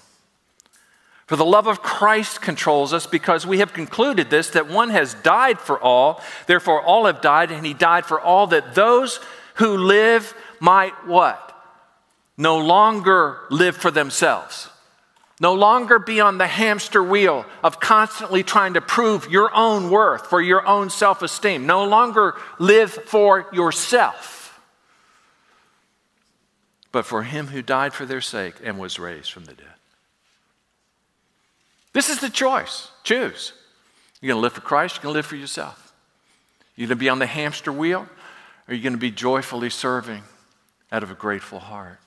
For 1.25 1.35
the 1.35 1.45
love 1.45 1.65
of 1.65 1.81
Christ 1.81 2.39
controls 2.39 2.93
us 2.93 3.07
because 3.07 3.43
we 3.43 3.57
have 3.57 3.73
concluded 3.73 4.29
this 4.29 4.51
that 4.51 4.69
one 4.69 4.91
has 4.91 5.15
died 5.15 5.59
for 5.59 5.79
all, 5.79 6.21
therefore 6.45 6.79
all 6.83 7.07
have 7.07 7.21
died, 7.21 7.49
and 7.49 7.65
he 7.65 7.73
died 7.73 8.05
for 8.05 8.21
all 8.21 8.45
that 8.45 8.75
those 8.75 9.19
who 9.55 9.77
live 9.77 10.35
might 10.59 11.07
what? 11.07 11.59
No 12.37 12.59
longer 12.59 13.39
live 13.49 13.75
for 13.75 13.89
themselves. 13.89 14.69
No 15.39 15.53
longer 15.53 15.99
be 15.99 16.21
on 16.21 16.37
the 16.37 16.47
hamster 16.47 17.03
wheel 17.03 17.45
of 17.63 17.79
constantly 17.79 18.43
trying 18.43 18.75
to 18.75 18.81
prove 18.81 19.29
your 19.29 19.53
own 19.53 19.89
worth 19.89 20.27
for 20.27 20.41
your 20.41 20.65
own 20.65 20.89
self 20.89 21.21
esteem. 21.21 21.65
No 21.65 21.85
longer 21.85 22.35
live 22.59 22.91
for 22.91 23.47
yourself, 23.51 24.59
but 26.91 27.05
for 27.05 27.23
him 27.23 27.47
who 27.47 27.61
died 27.61 27.93
for 27.93 28.05
their 28.05 28.21
sake 28.21 28.55
and 28.63 28.79
was 28.79 28.99
raised 28.99 29.31
from 29.31 29.45
the 29.45 29.53
dead. 29.53 29.67
This 31.93 32.09
is 32.09 32.19
the 32.19 32.29
choice. 32.29 32.89
Choose. 33.03 33.53
You're 34.21 34.29
going 34.29 34.37
to 34.37 34.41
live 34.41 34.53
for 34.53 34.61
Christ, 34.61 34.95
you're 34.95 35.03
going 35.03 35.13
to 35.13 35.17
live 35.17 35.25
for 35.25 35.35
yourself. 35.35 35.93
You're 36.75 36.87
going 36.87 36.97
to 36.97 36.99
be 36.99 37.09
on 37.09 37.19
the 37.19 37.25
hamster 37.25 37.71
wheel, 37.71 38.01
or 38.01 38.07
you're 38.67 38.77
you 38.77 38.83
going 38.83 38.93
to 38.93 38.99
be 38.99 39.11
joyfully 39.11 39.69
serving 39.69 40.23
out 40.91 41.03
of 41.03 41.11
a 41.11 41.15
grateful 41.15 41.59
heart? 41.59 42.02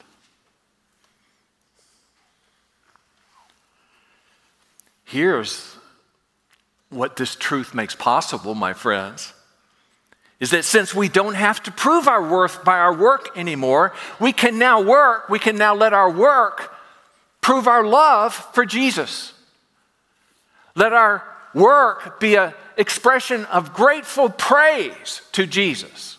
Here's 5.06 5.76
what 6.90 7.14
this 7.14 7.36
truth 7.36 7.74
makes 7.74 7.94
possible, 7.94 8.56
my 8.56 8.72
friends, 8.72 9.32
is 10.40 10.50
that 10.50 10.64
since 10.64 10.92
we 10.92 11.08
don't 11.08 11.34
have 11.34 11.62
to 11.62 11.70
prove 11.70 12.08
our 12.08 12.28
worth 12.28 12.64
by 12.64 12.76
our 12.76 12.92
work 12.92 13.38
anymore, 13.38 13.94
we 14.20 14.32
can 14.32 14.58
now 14.58 14.82
work, 14.82 15.28
we 15.28 15.38
can 15.38 15.56
now 15.56 15.74
let 15.76 15.92
our 15.92 16.10
work 16.10 16.74
prove 17.40 17.68
our 17.68 17.84
love 17.84 18.34
for 18.34 18.66
Jesus. 18.66 19.32
Let 20.74 20.92
our 20.92 21.22
work 21.54 22.18
be 22.18 22.34
an 22.34 22.52
expression 22.76 23.44
of 23.46 23.72
grateful 23.72 24.28
praise 24.28 25.22
to 25.32 25.46
Jesus, 25.46 26.18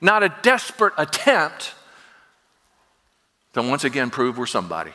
not 0.00 0.22
a 0.22 0.34
desperate 0.42 0.94
attempt 0.96 1.74
to 3.54 3.62
once 3.62 3.82
again 3.82 4.08
prove 4.08 4.38
we're 4.38 4.46
somebody. 4.46 4.92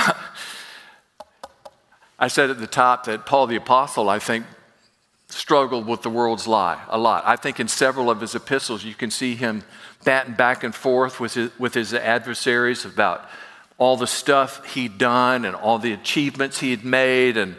I 2.18 2.28
said 2.28 2.50
at 2.50 2.58
the 2.58 2.66
top 2.66 3.04
that 3.04 3.24
Paul 3.26 3.46
the 3.46 3.56
Apostle, 3.56 4.10
I 4.10 4.18
think, 4.18 4.44
struggled 5.28 5.86
with 5.86 6.02
the 6.02 6.10
world's 6.10 6.46
lie 6.46 6.80
a 6.88 6.98
lot. 6.98 7.22
I 7.26 7.36
think 7.36 7.60
in 7.60 7.68
several 7.68 8.10
of 8.10 8.20
his 8.20 8.34
epistles, 8.34 8.84
you 8.84 8.94
can 8.94 9.10
see 9.10 9.34
him 9.34 9.62
batting 10.04 10.34
back 10.34 10.64
and 10.64 10.74
forth 10.74 11.20
with 11.20 11.34
his, 11.34 11.50
with 11.58 11.74
his 11.74 11.94
adversaries 11.94 12.84
about 12.84 13.28
all 13.78 13.96
the 13.96 14.06
stuff 14.06 14.64
he'd 14.74 14.98
done 14.98 15.44
and 15.44 15.56
all 15.56 15.78
the 15.78 15.92
achievements 15.92 16.60
he 16.60 16.70
had 16.70 16.84
made 16.84 17.36
and 17.36 17.56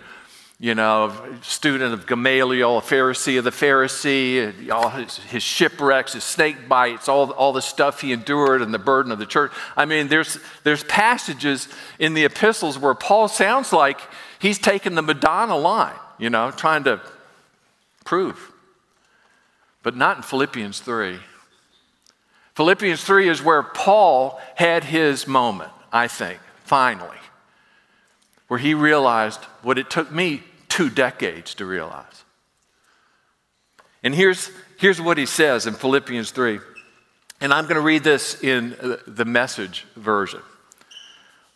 you 0.62 0.76
know, 0.76 1.12
student 1.42 1.92
of 1.92 2.06
Gamaliel, 2.06 2.78
a 2.78 2.82
Pharisee 2.82 3.40
of 3.40 3.44
the 3.44 3.50
Pharisee, 3.50 4.70
all 4.70 4.90
his, 4.90 5.18
his, 5.18 5.42
shipwrecks, 5.42 6.14
his 6.14 6.24
snake 6.24 6.70
bites, 6.70 7.10
all, 7.10 7.32
all 7.32 7.52
the 7.52 7.64
stuff 7.64 8.00
he 8.00 8.14
endured 8.14 8.62
and 8.62 8.72
the 8.72 8.78
burden 8.78 9.12
of 9.12 9.18
the 9.18 9.26
church. 9.26 9.52
I 9.76 9.86
mean, 9.86 10.08
there's, 10.08 10.38
there's 10.64 10.84
passages 10.84 11.68
in 11.98 12.14
the 12.14 12.26
epistles 12.26 12.78
where 12.78 12.94
Paul 12.94 13.28
sounds 13.28 13.74
like 13.74 14.02
he's 14.38 14.60
taking 14.60 14.94
the 14.94 15.02
Madonna 15.02 15.58
line, 15.58 15.96
you 16.20 16.30
know, 16.30 16.52
trying 16.52 16.84
to 16.84 17.02
prove. 18.06 18.52
But 19.82 19.96
not 19.96 20.18
in 20.18 20.24
Philippians 20.24 20.80
3. 20.80 21.18
Philippians 22.54 23.04
3 23.04 23.30
is 23.30 23.42
where 23.42 23.64
Paul 23.64 24.40
had 24.54 24.84
his 24.84 25.26
moment, 25.26 25.72
I 25.92 26.08
think, 26.08 26.40
finally, 26.66 27.18
where 28.48 28.60
he 28.60 28.76
realized 28.76 29.44
what 29.64 29.80
it 29.80 29.90
took 29.90 30.12
me 30.12 30.44
two 30.72 30.90
decades 30.90 31.54
to 31.56 31.66
realize. 31.66 32.24
And 34.04 34.16
here's, 34.16 34.50
here's 34.80 35.02
what 35.02 35.18
he 35.18 35.26
says 35.26 35.68
in 35.68 35.74
Philippians 35.74 36.32
3. 36.32 36.60
And 37.42 37.54
I'm 37.54 37.66
going 37.66 37.76
to 37.76 37.82
read 37.82 38.04
this 38.04 38.42
in 38.42 38.74
uh, 38.76 38.98
the 39.06 39.26
message 39.26 39.86
version. 39.98 40.42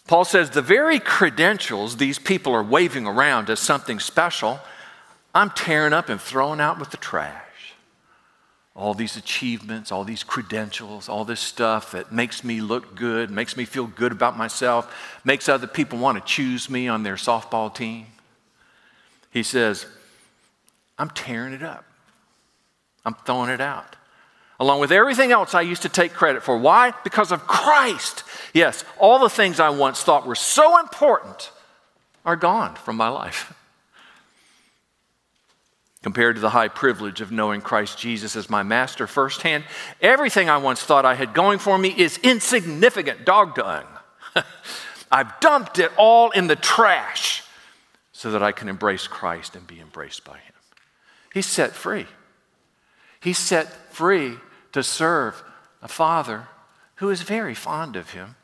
Paul 0.08 0.26
says, 0.26 0.50
The 0.50 0.62
very 0.62 1.00
credentials 1.00 1.96
these 1.96 2.20
people 2.20 2.54
are 2.54 2.64
waving 2.64 3.08
around 3.08 3.50
as 3.50 3.60
something 3.60 4.00
special, 4.00 4.60
I'm 5.34 5.50
tearing 5.50 5.94
up 5.94 6.10
and 6.10 6.20
throwing 6.20 6.60
out 6.60 6.78
with 6.78 6.92
the 6.92 6.98
trash 6.98 7.42
all 8.76 8.94
these 8.94 9.16
achievements, 9.16 9.90
all 9.90 10.04
these 10.04 10.24
credentials, 10.24 11.08
all 11.08 11.24
this 11.24 11.40
stuff 11.40 11.92
that 11.92 12.12
makes 12.12 12.44
me 12.44 12.60
look 12.60 12.94
good, 12.94 13.32
makes 13.32 13.56
me 13.56 13.64
feel 13.64 13.88
good 13.88 14.12
about 14.12 14.38
myself, 14.38 14.94
makes 15.24 15.48
other 15.48 15.66
people 15.66 15.98
want 15.98 16.18
to 16.18 16.24
choose 16.26 16.70
me 16.70 16.90
on 16.90 17.02
their 17.02 17.16
softball 17.16 17.74
team. 17.74 18.06
He 19.36 19.44
says, 19.44 19.86
I'm 20.98 21.10
tearing 21.10 21.52
it 21.52 21.62
up. 21.62 21.84
I'm 23.04 23.16
throwing 23.26 23.50
it 23.50 23.60
out. 23.60 23.98
Along 24.62 24.80
with 24.80 24.94
everything 24.94 25.34
else 25.34 25.54
I 25.54 25.60
used 25.60 25.82
to 25.82 25.90
take 25.90 26.14
credit 26.14 26.42
for. 26.42 26.58
Why? 26.58 26.94
Because 27.04 27.34
of 27.34 27.46
Christ. 27.46 28.24
Yes, 28.54 28.86
all 28.98 29.20
the 29.20 29.30
things 29.30 29.60
I 29.60 29.72
once 29.72 30.02
thought 30.02 30.26
were 30.26 30.36
so 30.36 30.80
important 30.80 31.52
are 32.24 32.38
gone 32.38 32.76
from 32.76 32.96
my 32.96 33.10
life 33.10 33.54
compared 36.02 36.36
to 36.36 36.42
the 36.42 36.52
high 36.52 36.70
privilege 36.70 37.20
of 37.20 37.30
knowing 37.30 37.60
Christ 37.60 38.00
Jesus 38.00 38.38
as 38.38 38.50
my 38.50 38.64
master 38.64 39.06
firsthand. 39.06 39.66
Everything 40.02 40.50
I 40.50 40.60
once 40.60 40.82
thought 40.82 41.04
I 41.04 41.16
had 41.16 41.34
going 41.34 41.60
for 41.60 41.78
me 41.78 41.90
is 41.90 42.20
insignificant, 42.20 43.26
dog 43.26 43.54
dung. 43.56 43.84
I've 45.12 45.38
dumped 45.42 45.78
it 45.78 45.92
all 45.98 46.32
in 46.32 46.48
the 46.48 46.56
trash 46.56 47.45
so 48.26 48.32
that 48.32 48.42
I 48.42 48.52
can 48.52 48.70
embrace 48.70 49.06
Christ 49.06 49.56
and 49.56 49.68
be 49.68 49.80
embraced 49.80 50.26
by 50.26 50.34
Him. 50.34 50.56
He's 51.32 51.46
set 51.46 51.74
free. 51.74 52.08
He's 53.20 53.38
set 53.38 53.68
free 53.94 54.38
to 54.72 54.82
serve 54.82 55.44
a 55.84 55.88
Father 55.88 56.48
who 56.96 57.12
is 57.12 57.22
very 57.22 57.54
fond 57.54 57.96
of 57.96 58.10
Him. 58.14 58.36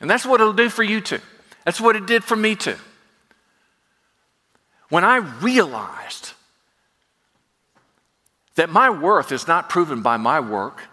And 0.00 0.08
that's 0.08 0.24
what 0.24 0.40
it'll 0.40 0.54
do 0.54 0.70
for 0.70 0.82
you 0.82 1.02
too. 1.02 1.20
That's 1.66 1.82
what 1.82 1.96
it 1.96 2.06
did 2.06 2.24
for 2.24 2.34
me 2.34 2.56
too 2.56 2.78
when 4.88 5.04
I 5.04 5.16
realized 5.16 6.32
that 8.54 8.70
my 8.70 8.88
worth 8.88 9.30
is 9.30 9.46
not 9.46 9.68
proven 9.68 10.00
by 10.00 10.16
my 10.16 10.40
work, 10.40 10.84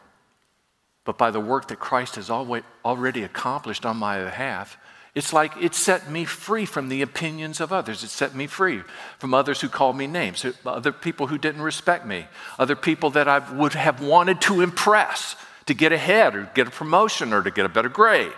but 1.10 1.18
by 1.18 1.32
the 1.32 1.40
work 1.40 1.70
that 1.70 1.80
Christ 1.80 2.18
has 2.18 2.30
already 2.30 3.24
accomplished 3.24 3.84
on 3.84 3.98
my 3.98 4.24
behalf, 4.24 4.78
It's 5.16 5.34
like 5.34 5.52
it 5.60 5.74
set 5.74 6.10
me 6.10 6.24
free 6.26 6.66
from 6.66 6.90
the 6.90 7.02
opinions 7.02 7.60
of 7.60 7.74
others. 7.74 8.04
It 8.04 8.10
set 8.10 8.36
me 8.36 8.48
free 8.48 8.84
from 9.18 9.34
others 9.34 9.60
who 9.60 9.68
called 9.68 9.98
me 9.98 10.08
names, 10.08 10.46
other 10.66 10.92
people 10.92 11.28
who 11.28 11.38
didn't 11.38 11.62
respect 11.62 12.06
me, 12.06 12.28
other 12.60 12.76
people 12.76 13.10
that 13.12 13.28
I 13.28 13.40
would 13.54 13.74
have 13.74 14.02
wanted 14.02 14.40
to 14.42 14.62
impress 14.62 15.36
to 15.66 15.74
get 15.74 15.92
ahead 15.92 16.36
or 16.36 16.50
get 16.54 16.68
a 16.68 16.72
promotion 16.72 17.34
or 17.34 17.42
to 17.42 17.52
get 17.52 17.66
a 17.66 17.70
better 17.70 17.90
grade. 17.90 18.32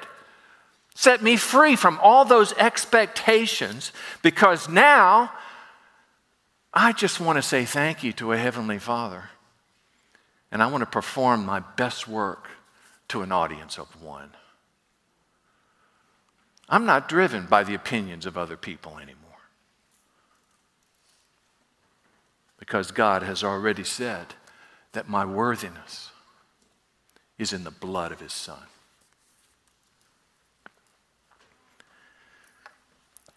Set 0.95 1.21
me 1.21 1.35
free 1.35 1.75
from 1.75 1.99
all 2.01 2.25
those 2.25 2.53
expectations 2.53 3.91
because 4.21 4.69
now 4.69 5.31
I 6.73 6.93
just 6.93 7.19
want 7.19 7.37
to 7.37 7.41
say 7.41 7.65
thank 7.65 8.03
you 8.03 8.13
to 8.13 8.31
a 8.31 8.37
Heavenly 8.37 8.79
Father. 8.79 9.29
And 10.51 10.63
I 10.63 10.67
want 10.67 10.81
to 10.83 10.85
perform 10.85 11.45
my 11.45 11.59
best 11.59 12.07
work 12.07 12.47
to 13.11 13.21
an 13.21 13.31
audience 13.31 13.77
of 13.77 14.01
one. 14.01 14.31
I'm 16.69 16.85
not 16.85 17.09
driven 17.09 17.45
by 17.45 17.63
the 17.63 17.73
opinions 17.73 18.25
of 18.25 18.37
other 18.37 18.55
people 18.55 18.93
anymore. 18.97 19.17
Because 22.57 22.91
God 22.91 23.21
has 23.21 23.43
already 23.43 23.83
said 23.83 24.27
that 24.93 25.09
my 25.09 25.25
worthiness 25.25 26.11
is 27.37 27.51
in 27.51 27.65
the 27.65 27.71
blood 27.71 28.13
of 28.13 28.21
His 28.21 28.31
Son. 28.31 28.63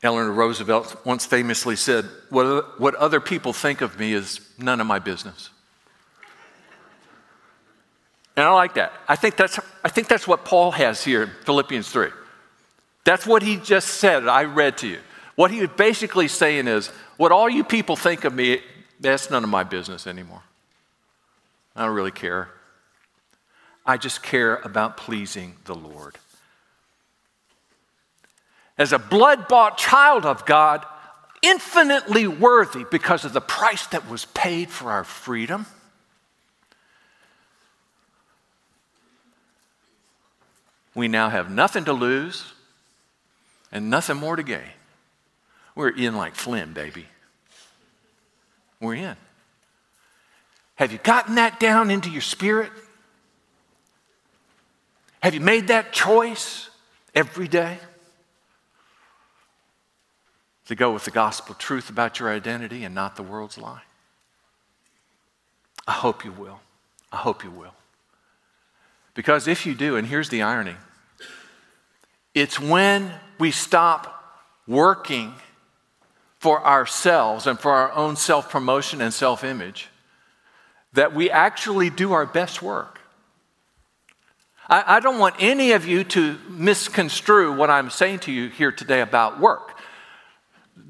Eleanor 0.04 0.30
Roosevelt 0.30 1.04
once 1.04 1.26
famously 1.26 1.74
said, 1.74 2.04
what, 2.30 2.94
other 2.94 3.20
people 3.20 3.52
think 3.52 3.80
of 3.80 3.98
me 3.98 4.12
is 4.12 4.40
none 4.56 4.80
of 4.80 4.86
my 4.86 5.00
business. 5.00 5.50
And 8.36 8.46
I 8.46 8.52
like 8.52 8.74
that. 8.74 8.92
I 9.08 9.16
think 9.16 9.36
that's, 9.36 9.60
I 9.84 9.88
think 9.88 10.08
that's 10.08 10.26
what 10.26 10.44
Paul 10.44 10.72
has 10.72 11.04
here 11.04 11.22
in 11.22 11.30
Philippians 11.44 11.88
3. 11.88 12.08
That's 13.04 13.26
what 13.26 13.42
he 13.42 13.56
just 13.56 13.88
said, 13.88 14.26
I 14.26 14.44
read 14.44 14.78
to 14.78 14.88
you. 14.88 14.98
What 15.36 15.50
he 15.50 15.60
was 15.60 15.70
basically 15.76 16.28
saying 16.28 16.68
is, 16.68 16.88
what 17.16 17.32
all 17.32 17.48
you 17.48 17.64
people 17.64 17.96
think 17.96 18.24
of 18.24 18.34
me, 18.34 18.60
that's 19.00 19.30
none 19.30 19.44
of 19.44 19.50
my 19.50 19.62
business 19.62 20.06
anymore. 20.06 20.42
I 21.76 21.84
don't 21.84 21.94
really 21.94 22.10
care. 22.10 22.48
I 23.84 23.98
just 23.98 24.22
care 24.22 24.56
about 24.56 24.96
pleasing 24.96 25.56
the 25.64 25.74
Lord. 25.74 26.16
As 28.78 28.92
a 28.92 28.98
blood 28.98 29.46
bought 29.48 29.76
child 29.78 30.24
of 30.24 30.46
God, 30.46 30.84
infinitely 31.42 32.26
worthy 32.26 32.84
because 32.90 33.24
of 33.24 33.32
the 33.32 33.40
price 33.40 33.86
that 33.88 34.08
was 34.08 34.24
paid 34.24 34.70
for 34.70 34.90
our 34.90 35.04
freedom. 35.04 35.66
We 40.94 41.08
now 41.08 41.28
have 41.28 41.50
nothing 41.50 41.84
to 41.86 41.92
lose 41.92 42.44
and 43.72 43.90
nothing 43.90 44.16
more 44.16 44.36
to 44.36 44.42
gain. 44.42 44.70
We're 45.74 45.88
in 45.88 46.16
like 46.16 46.34
Flynn, 46.34 46.72
baby. 46.72 47.06
We're 48.80 48.94
in. 48.94 49.16
Have 50.76 50.92
you 50.92 50.98
gotten 50.98 51.36
that 51.36 51.58
down 51.58 51.90
into 51.90 52.10
your 52.10 52.22
spirit? 52.22 52.70
Have 55.20 55.34
you 55.34 55.40
made 55.40 55.68
that 55.68 55.92
choice 55.92 56.68
every 57.14 57.48
day? 57.48 57.78
To 60.66 60.74
go 60.74 60.92
with 60.92 61.04
the 61.04 61.10
gospel 61.10 61.54
truth 61.54 61.90
about 61.90 62.18
your 62.18 62.30
identity 62.30 62.84
and 62.84 62.94
not 62.94 63.16
the 63.16 63.22
world's 63.22 63.58
lie? 63.58 63.82
I 65.86 65.92
hope 65.92 66.24
you 66.24 66.32
will. 66.32 66.60
I 67.12 67.16
hope 67.16 67.44
you 67.44 67.50
will. 67.50 67.74
Because 69.14 69.46
if 69.48 69.64
you 69.64 69.74
do, 69.74 69.96
and 69.96 70.06
here's 70.06 70.28
the 70.28 70.42
irony 70.42 70.76
it's 72.34 72.58
when 72.58 73.12
we 73.38 73.50
stop 73.50 74.10
working 74.66 75.34
for 76.38 76.66
ourselves 76.66 77.46
and 77.46 77.58
for 77.58 77.72
our 77.72 77.92
own 77.92 78.16
self 78.16 78.50
promotion 78.50 79.00
and 79.00 79.14
self 79.14 79.44
image 79.44 79.88
that 80.92 81.14
we 81.14 81.30
actually 81.30 81.90
do 81.90 82.12
our 82.12 82.26
best 82.26 82.62
work. 82.62 83.00
I, 84.68 84.96
I, 84.96 85.00
don't 85.00 85.18
want 85.18 85.36
any 85.40 85.72
of 85.72 85.86
you 85.86 86.04
to 86.04 86.38
misconstrue 86.48 87.54
what 87.56 87.68
I'm 87.68 87.90
saying 87.90 88.20
to 88.20 88.32
you 88.32 88.48
here 88.48 88.70
today 88.70 89.00
about 89.00 89.40
work. 89.40 89.76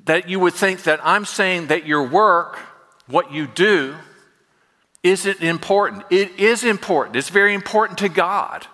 That 0.05 0.29
you 0.29 0.39
would 0.41 0.55
think 0.55 0.83
that 0.83 1.01
I'm 1.03 1.25
saying 1.25 1.69
that 1.69 1.87
your 1.87 2.07
work, 2.07 2.59
what 3.07 3.33
you 3.33 3.47
do, 3.47 3.97
isn't 5.05 5.41
important. 5.41 6.05
It 6.11 6.41
is 6.41 6.65
important. 6.65 7.15
It's 7.15 7.29
very 7.29 7.55
important 7.55 7.99
to 7.99 8.09
God. 8.09 8.67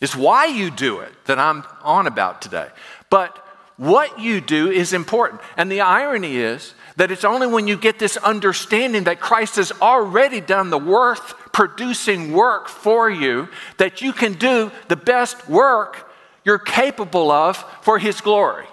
It's 0.00 0.14
why 0.14 0.44
you 0.44 0.70
do 0.70 1.00
it 1.00 1.12
that 1.24 1.38
I'm 1.38 1.64
on 1.82 2.06
about 2.06 2.42
today. 2.42 2.68
But 3.10 3.36
what 3.76 4.20
you 4.20 4.40
do 4.40 4.70
is 4.70 4.92
important. 4.92 5.40
And 5.56 5.72
the 5.72 5.80
irony 5.80 6.36
is 6.36 6.74
that 6.96 7.10
it's 7.10 7.24
only 7.24 7.46
when 7.46 7.66
you 7.66 7.76
get 7.76 7.98
this 7.98 8.16
understanding 8.18 9.04
that 9.04 9.20
Christ 9.20 9.56
has 9.56 9.72
already 9.80 10.40
done 10.40 10.70
the 10.70 10.78
worth 10.78 11.34
producing 11.52 12.32
work 12.32 12.68
for 12.68 13.08
you 13.10 13.48
that 13.78 14.02
you 14.02 14.12
can 14.12 14.34
do 14.34 14.70
the 14.88 14.96
best 14.96 15.48
work 15.48 16.10
you're 16.44 16.58
capable 16.58 17.30
of 17.30 17.56
for 17.80 17.98
His 17.98 18.20
glory. 18.20 18.66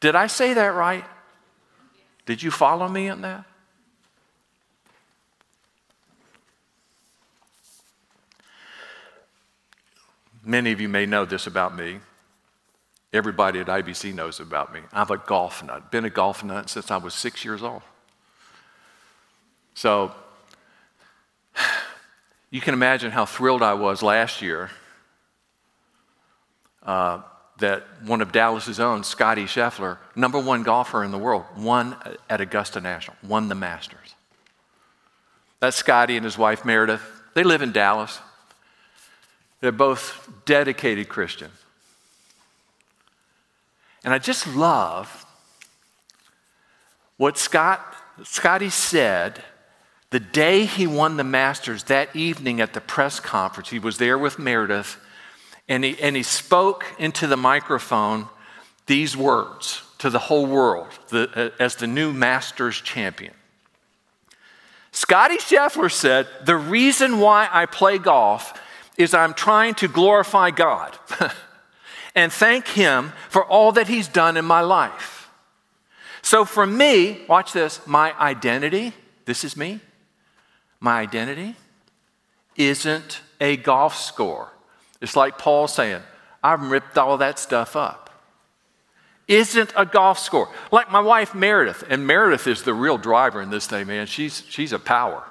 Did 0.00 0.16
I 0.16 0.26
say 0.26 0.54
that 0.54 0.74
right? 0.74 1.04
Did 2.26 2.42
you 2.42 2.50
follow 2.50 2.88
me 2.88 3.08
on 3.08 3.20
that? 3.22 3.44
Many 10.48 10.72
of 10.72 10.80
you 10.80 10.88
may 10.88 11.04
know 11.04 11.26
this 11.26 11.46
about 11.46 11.76
me. 11.76 11.98
Everybody 13.12 13.60
at 13.60 13.66
IBC 13.66 14.14
knows 14.14 14.40
about 14.40 14.72
me. 14.72 14.80
I'm 14.94 15.10
a 15.10 15.18
golf 15.18 15.62
nut, 15.62 15.92
been 15.92 16.06
a 16.06 16.10
golf 16.10 16.42
nut 16.42 16.70
since 16.70 16.90
I 16.90 16.96
was 16.96 17.12
six 17.12 17.44
years 17.44 17.62
old. 17.62 17.82
So 19.74 20.10
you 22.50 22.62
can 22.62 22.72
imagine 22.72 23.10
how 23.10 23.26
thrilled 23.26 23.62
I 23.62 23.74
was 23.74 24.02
last 24.02 24.40
year 24.40 24.70
uh, 26.82 27.20
that 27.58 27.84
one 28.06 28.22
of 28.22 28.32
Dallas's 28.32 28.80
own, 28.80 29.04
Scottie 29.04 29.44
Scheffler, 29.44 29.98
number 30.16 30.38
one 30.38 30.62
golfer 30.62 31.04
in 31.04 31.10
the 31.10 31.18
world, 31.18 31.44
won 31.58 31.94
at 32.30 32.40
Augusta 32.40 32.80
National, 32.80 33.18
won 33.22 33.50
the 33.50 33.54
Masters. 33.54 34.14
That's 35.60 35.76
Scottie 35.76 36.16
and 36.16 36.24
his 36.24 36.38
wife 36.38 36.64
Meredith. 36.64 37.02
They 37.34 37.44
live 37.44 37.60
in 37.60 37.72
Dallas. 37.72 38.18
They're 39.60 39.72
both 39.72 40.28
dedicated 40.44 41.08
Christians. 41.08 41.52
And 44.04 44.14
I 44.14 44.18
just 44.18 44.46
love 44.46 45.26
what 47.16 47.36
Scott, 47.36 47.80
Scottie 48.22 48.70
said 48.70 49.42
the 50.10 50.20
day 50.20 50.64
he 50.64 50.86
won 50.86 51.16
the 51.16 51.24
Masters, 51.24 51.84
that 51.84 52.14
evening 52.16 52.60
at 52.60 52.72
the 52.72 52.80
press 52.80 53.20
conference. 53.20 53.68
He 53.68 53.78
was 53.78 53.98
there 53.98 54.16
with 54.16 54.38
Meredith, 54.38 54.96
and 55.68 55.84
he, 55.84 56.00
and 56.00 56.16
he 56.16 56.22
spoke 56.22 56.86
into 56.98 57.26
the 57.26 57.36
microphone 57.36 58.28
these 58.86 59.16
words 59.16 59.82
to 59.98 60.08
the 60.08 60.18
whole 60.18 60.46
world 60.46 60.88
the, 61.10 61.30
uh, 61.34 61.50
as 61.62 61.76
the 61.76 61.86
new 61.86 62.12
Masters 62.12 62.80
champion. 62.80 63.34
Scottie 64.92 65.36
Scheffler 65.36 65.92
said, 65.92 66.26
The 66.44 66.56
reason 66.56 67.18
why 67.18 67.48
I 67.52 67.66
play 67.66 67.98
golf 67.98 68.58
is 68.98 69.14
I'm 69.14 69.32
trying 69.32 69.74
to 69.76 69.88
glorify 69.88 70.50
God 70.50 70.98
and 72.14 72.30
thank 72.32 72.66
Him 72.66 73.12
for 73.30 73.44
all 73.44 73.72
that 73.72 73.88
He's 73.88 74.08
done 74.08 74.36
in 74.36 74.44
my 74.44 74.60
life. 74.60 75.30
So 76.20 76.44
for 76.44 76.66
me, 76.66 77.22
watch 77.28 77.52
this, 77.52 77.80
my 77.86 78.12
identity, 78.18 78.92
this 79.24 79.44
is 79.44 79.56
me, 79.56 79.80
my 80.80 81.00
identity 81.00 81.54
isn't 82.56 83.20
a 83.40 83.56
golf 83.56 83.96
score. 83.96 84.50
It's 85.00 85.16
like 85.16 85.38
Paul 85.38 85.68
saying, 85.68 86.02
I've 86.42 86.70
ripped 86.70 86.98
all 86.98 87.18
that 87.18 87.38
stuff 87.38 87.76
up. 87.76 88.10
Isn't 89.28 89.72
a 89.76 89.86
golf 89.86 90.18
score. 90.18 90.48
Like 90.72 90.90
my 90.90 91.00
wife 91.00 91.34
Meredith, 91.34 91.84
and 91.88 92.06
Meredith 92.06 92.46
is 92.46 92.62
the 92.62 92.74
real 92.74 92.98
driver 92.98 93.40
in 93.40 93.50
this 93.50 93.66
thing, 93.66 93.86
man. 93.86 94.06
She's, 94.06 94.42
she's 94.48 94.72
a 94.72 94.78
power. 94.78 95.24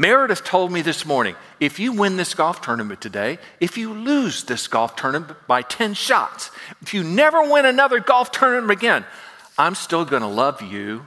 Meredith 0.00 0.44
told 0.44 0.72
me 0.72 0.80
this 0.80 1.04
morning 1.04 1.36
if 1.60 1.78
you 1.78 1.92
win 1.92 2.16
this 2.16 2.32
golf 2.32 2.62
tournament 2.62 3.02
today, 3.02 3.38
if 3.60 3.76
you 3.76 3.92
lose 3.92 4.44
this 4.44 4.66
golf 4.66 4.96
tournament 4.96 5.36
by 5.46 5.60
10 5.60 5.92
shots, 5.92 6.50
if 6.80 6.94
you 6.94 7.04
never 7.04 7.42
win 7.42 7.66
another 7.66 8.00
golf 8.00 8.32
tournament 8.32 8.70
again, 8.70 9.04
I'm 9.58 9.74
still 9.74 10.06
going 10.06 10.22
to 10.22 10.28
love 10.28 10.62
you. 10.62 11.06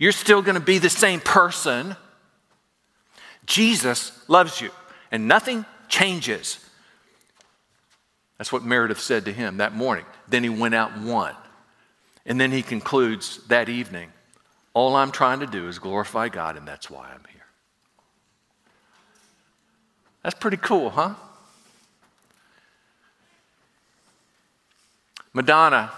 You're 0.00 0.10
still 0.10 0.42
going 0.42 0.56
to 0.56 0.60
be 0.60 0.78
the 0.78 0.90
same 0.90 1.20
person. 1.20 1.94
Jesus 3.46 4.10
loves 4.26 4.60
you, 4.60 4.70
and 5.12 5.28
nothing 5.28 5.64
changes. 5.88 6.58
That's 8.36 8.50
what 8.50 8.64
Meredith 8.64 8.98
said 8.98 9.26
to 9.26 9.32
him 9.32 9.58
that 9.58 9.76
morning. 9.76 10.06
Then 10.26 10.42
he 10.42 10.48
went 10.48 10.74
out 10.74 10.90
and 10.90 11.08
won. 11.08 11.36
And 12.26 12.40
then 12.40 12.50
he 12.50 12.62
concludes 12.62 13.38
that 13.46 13.68
evening 13.68 14.10
all 14.74 14.96
I'm 14.96 15.12
trying 15.12 15.38
to 15.38 15.46
do 15.46 15.68
is 15.68 15.78
glorify 15.78 16.30
God, 16.30 16.56
and 16.56 16.66
that's 16.66 16.90
why 16.90 17.04
I'm 17.04 17.22
here. 17.32 17.45
That's 20.26 20.34
pretty 20.40 20.56
cool, 20.56 20.90
huh? 20.90 21.14
Madonna, 25.32 25.92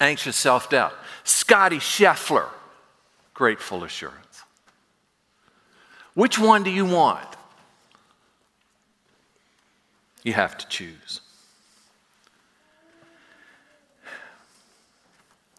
anxious 0.00 0.34
self 0.34 0.70
doubt. 0.70 0.94
Scottie 1.24 1.76
Scheffler, 1.76 2.48
grateful 3.34 3.84
assurance. 3.84 4.44
Which 6.14 6.38
one 6.38 6.62
do 6.62 6.70
you 6.70 6.86
want? 6.86 7.28
You 10.22 10.32
have 10.32 10.56
to 10.56 10.66
choose. 10.66 11.20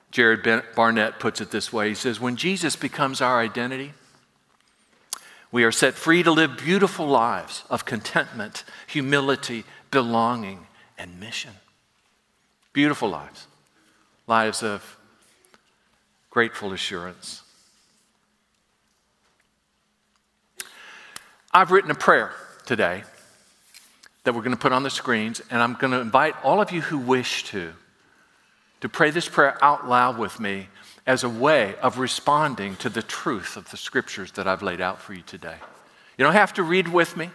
Jared 0.10 0.64
Barnett 0.76 1.20
puts 1.20 1.40
it 1.40 1.52
this 1.52 1.72
way 1.72 1.90
He 1.90 1.94
says, 1.94 2.20
When 2.20 2.36
Jesus 2.36 2.76
becomes 2.76 3.22
our 3.22 3.40
identity, 3.40 3.94
we 5.56 5.64
are 5.64 5.72
set 5.72 5.94
free 5.94 6.22
to 6.22 6.34
live 6.34 6.58
beautiful 6.58 7.08
lives 7.08 7.64
of 7.70 7.86
contentment, 7.86 8.66
humility, 8.88 9.64
belonging, 9.90 10.68
and 10.98 11.18
mission. 11.18 11.52
Beautiful 12.74 13.08
lives, 13.08 13.48
lives 14.28 14.64
of 14.64 14.98
grateful 16.30 16.74
assurance. 16.74 17.42
I've 21.54 21.72
written 21.72 21.90
a 21.90 21.96
prayer 21.96 22.34
today 22.66 23.06
that 24.26 24.36
we're 24.36 24.42
going 24.42 24.52
to 24.52 24.62
put 24.62 24.74
on 24.74 24.84
the 24.84 24.90
screens, 24.90 25.42
and 25.50 25.62
I'm 25.62 25.76
going 25.76 25.92
to 25.92 26.02
invite 26.02 26.36
all 26.44 26.60
of 26.60 26.74
you 26.74 26.82
who 26.82 26.98
wish 26.98 27.46
to 27.52 27.72
to 28.82 28.90
pray 28.90 29.10
this 29.10 29.30
prayer 29.30 29.58
out 29.64 29.88
loud 29.88 30.18
with 30.18 30.38
me 30.38 30.68
as 31.06 31.24
a 31.24 31.30
way 31.30 31.76
of 31.82 32.00
responding 32.00 32.76
to 32.78 32.90
the 32.90 33.04
truth 33.04 33.58
of 33.58 33.70
the 33.70 33.78
scriptures 33.78 34.32
that 34.34 34.48
I've 34.48 34.64
laid 34.64 34.82
out 34.82 35.00
for 35.00 35.14
you 35.14 35.22
today. 35.22 35.58
You 36.18 36.24
don't 36.24 36.34
have 36.34 36.54
to 36.54 36.64
read 36.64 36.88
with 36.88 37.16
me, 37.16 37.30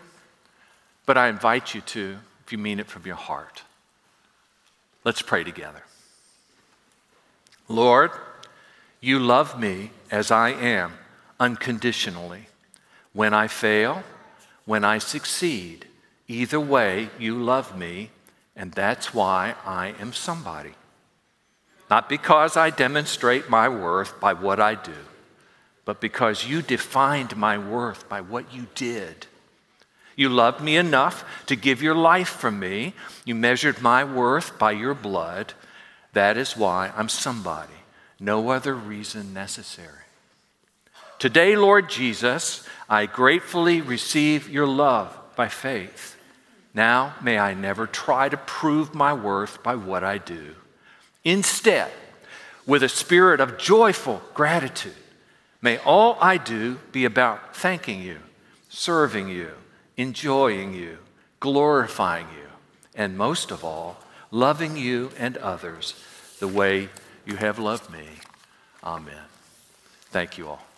but 1.07 1.17
I 1.17 1.29
invite 1.29 1.75
you 1.75 1.81
to 1.83 2.19
if 2.45 2.53
you 2.53 2.59
mean 2.59 2.81
it 2.81 2.89
from 2.89 3.07
your 3.07 3.17
heart. 3.17 3.63
Let's 5.05 5.23
pray 5.23 5.45
together. 5.45 5.83
Lord, 7.69 8.11
you 9.01 9.19
love 9.19 9.59
me 9.59 9.93
as 10.11 10.31
I 10.31 10.51
am 10.51 10.95
unconditionally. 11.39 12.49
When 13.13 13.33
I 13.33 13.47
fail, 13.47 14.03
when 14.65 14.85
I 14.85 14.99
succeed, 14.99 15.87
either 16.27 16.61
way, 16.61 17.11
you 17.19 17.41
love 17.41 17.79
me, 17.79 18.11
and 18.57 18.73
that's 18.73 19.15
why 19.15 19.55
I 19.65 19.95
am 20.01 20.13
somebody. 20.13 20.75
Not 21.91 22.09
because 22.09 22.57
I 22.57 22.71
demonstrate 22.71 23.51
my 23.51 23.69
worth 23.69 24.21
by 24.21 24.33
what 24.33 24.61
I 24.61 24.77
do, 24.77 24.95
but 25.85 26.01
because 26.01 26.47
you 26.47 26.63
defined 26.63 27.37
my 27.37 27.59
worth 27.59 28.09
by 28.09 28.21
what 28.21 28.55
you 28.55 28.69
did. 28.77 29.27
You 30.15 30.29
loved 30.29 30.61
me 30.61 30.77
enough 30.77 31.25
to 31.47 31.57
give 31.57 31.83
your 31.83 31.97
life 31.97 32.29
for 32.29 32.51
me. 32.51 32.95
You 33.25 33.35
measured 33.35 33.83
my 33.83 34.05
worth 34.05 34.57
by 34.59 34.73
your 34.73 34.95
blood. 34.95 35.55
That 36.13 36.37
is 36.37 36.57
why 36.57 36.93
I'm 36.97 37.09
somebody. 37.09 37.73
No 38.21 38.51
other 38.51 38.75
reason 38.75 39.33
necessary. 39.33 40.05
Today, 41.19 41.57
Lord 41.57 41.91
Jesus, 41.91 42.67
I 42.89 43.07
gratefully 43.07 43.81
receive 43.81 44.49
your 44.49 44.67
love 44.67 45.19
by 45.37 45.49
faith. 45.49 46.17
Now, 46.73 47.15
may 47.23 47.39
I 47.39 47.55
never 47.55 47.87
try 47.87 48.29
to 48.29 48.37
prove 48.37 48.95
my 48.95 49.13
worth 49.13 49.63
by 49.63 49.75
what 49.75 50.05
I 50.05 50.19
do. 50.19 50.55
Instead, 51.25 51.91
with 52.67 52.83
a 52.83 52.89
spirit 52.89 53.41
of 53.41 53.59
joyful 53.59 54.23
gratitude, 54.35 54.95
may 55.61 55.79
all 55.79 56.17
I 56.21 56.37
do 56.37 56.79
be 56.93 57.05
about 57.05 57.57
thanking 57.57 58.03
you, 58.03 58.19
serving 58.69 59.29
you, 59.29 59.51
enjoying 59.97 60.73
you, 60.75 60.99
glorifying 61.41 62.27
you, 62.37 62.49
and 62.95 63.17
most 63.19 63.51
of 63.51 63.65
all, 63.65 63.99
loving 64.31 64.77
you 64.77 65.11
and 65.19 65.37
others 65.39 65.95
the 66.39 66.49
way 66.49 66.89
you 67.27 67.37
have 67.37 67.59
loved 67.59 67.91
me. 67.91 68.07
Amen. 68.83 69.25
Thank 70.11 70.39
you 70.39 70.49
all. 70.49 70.70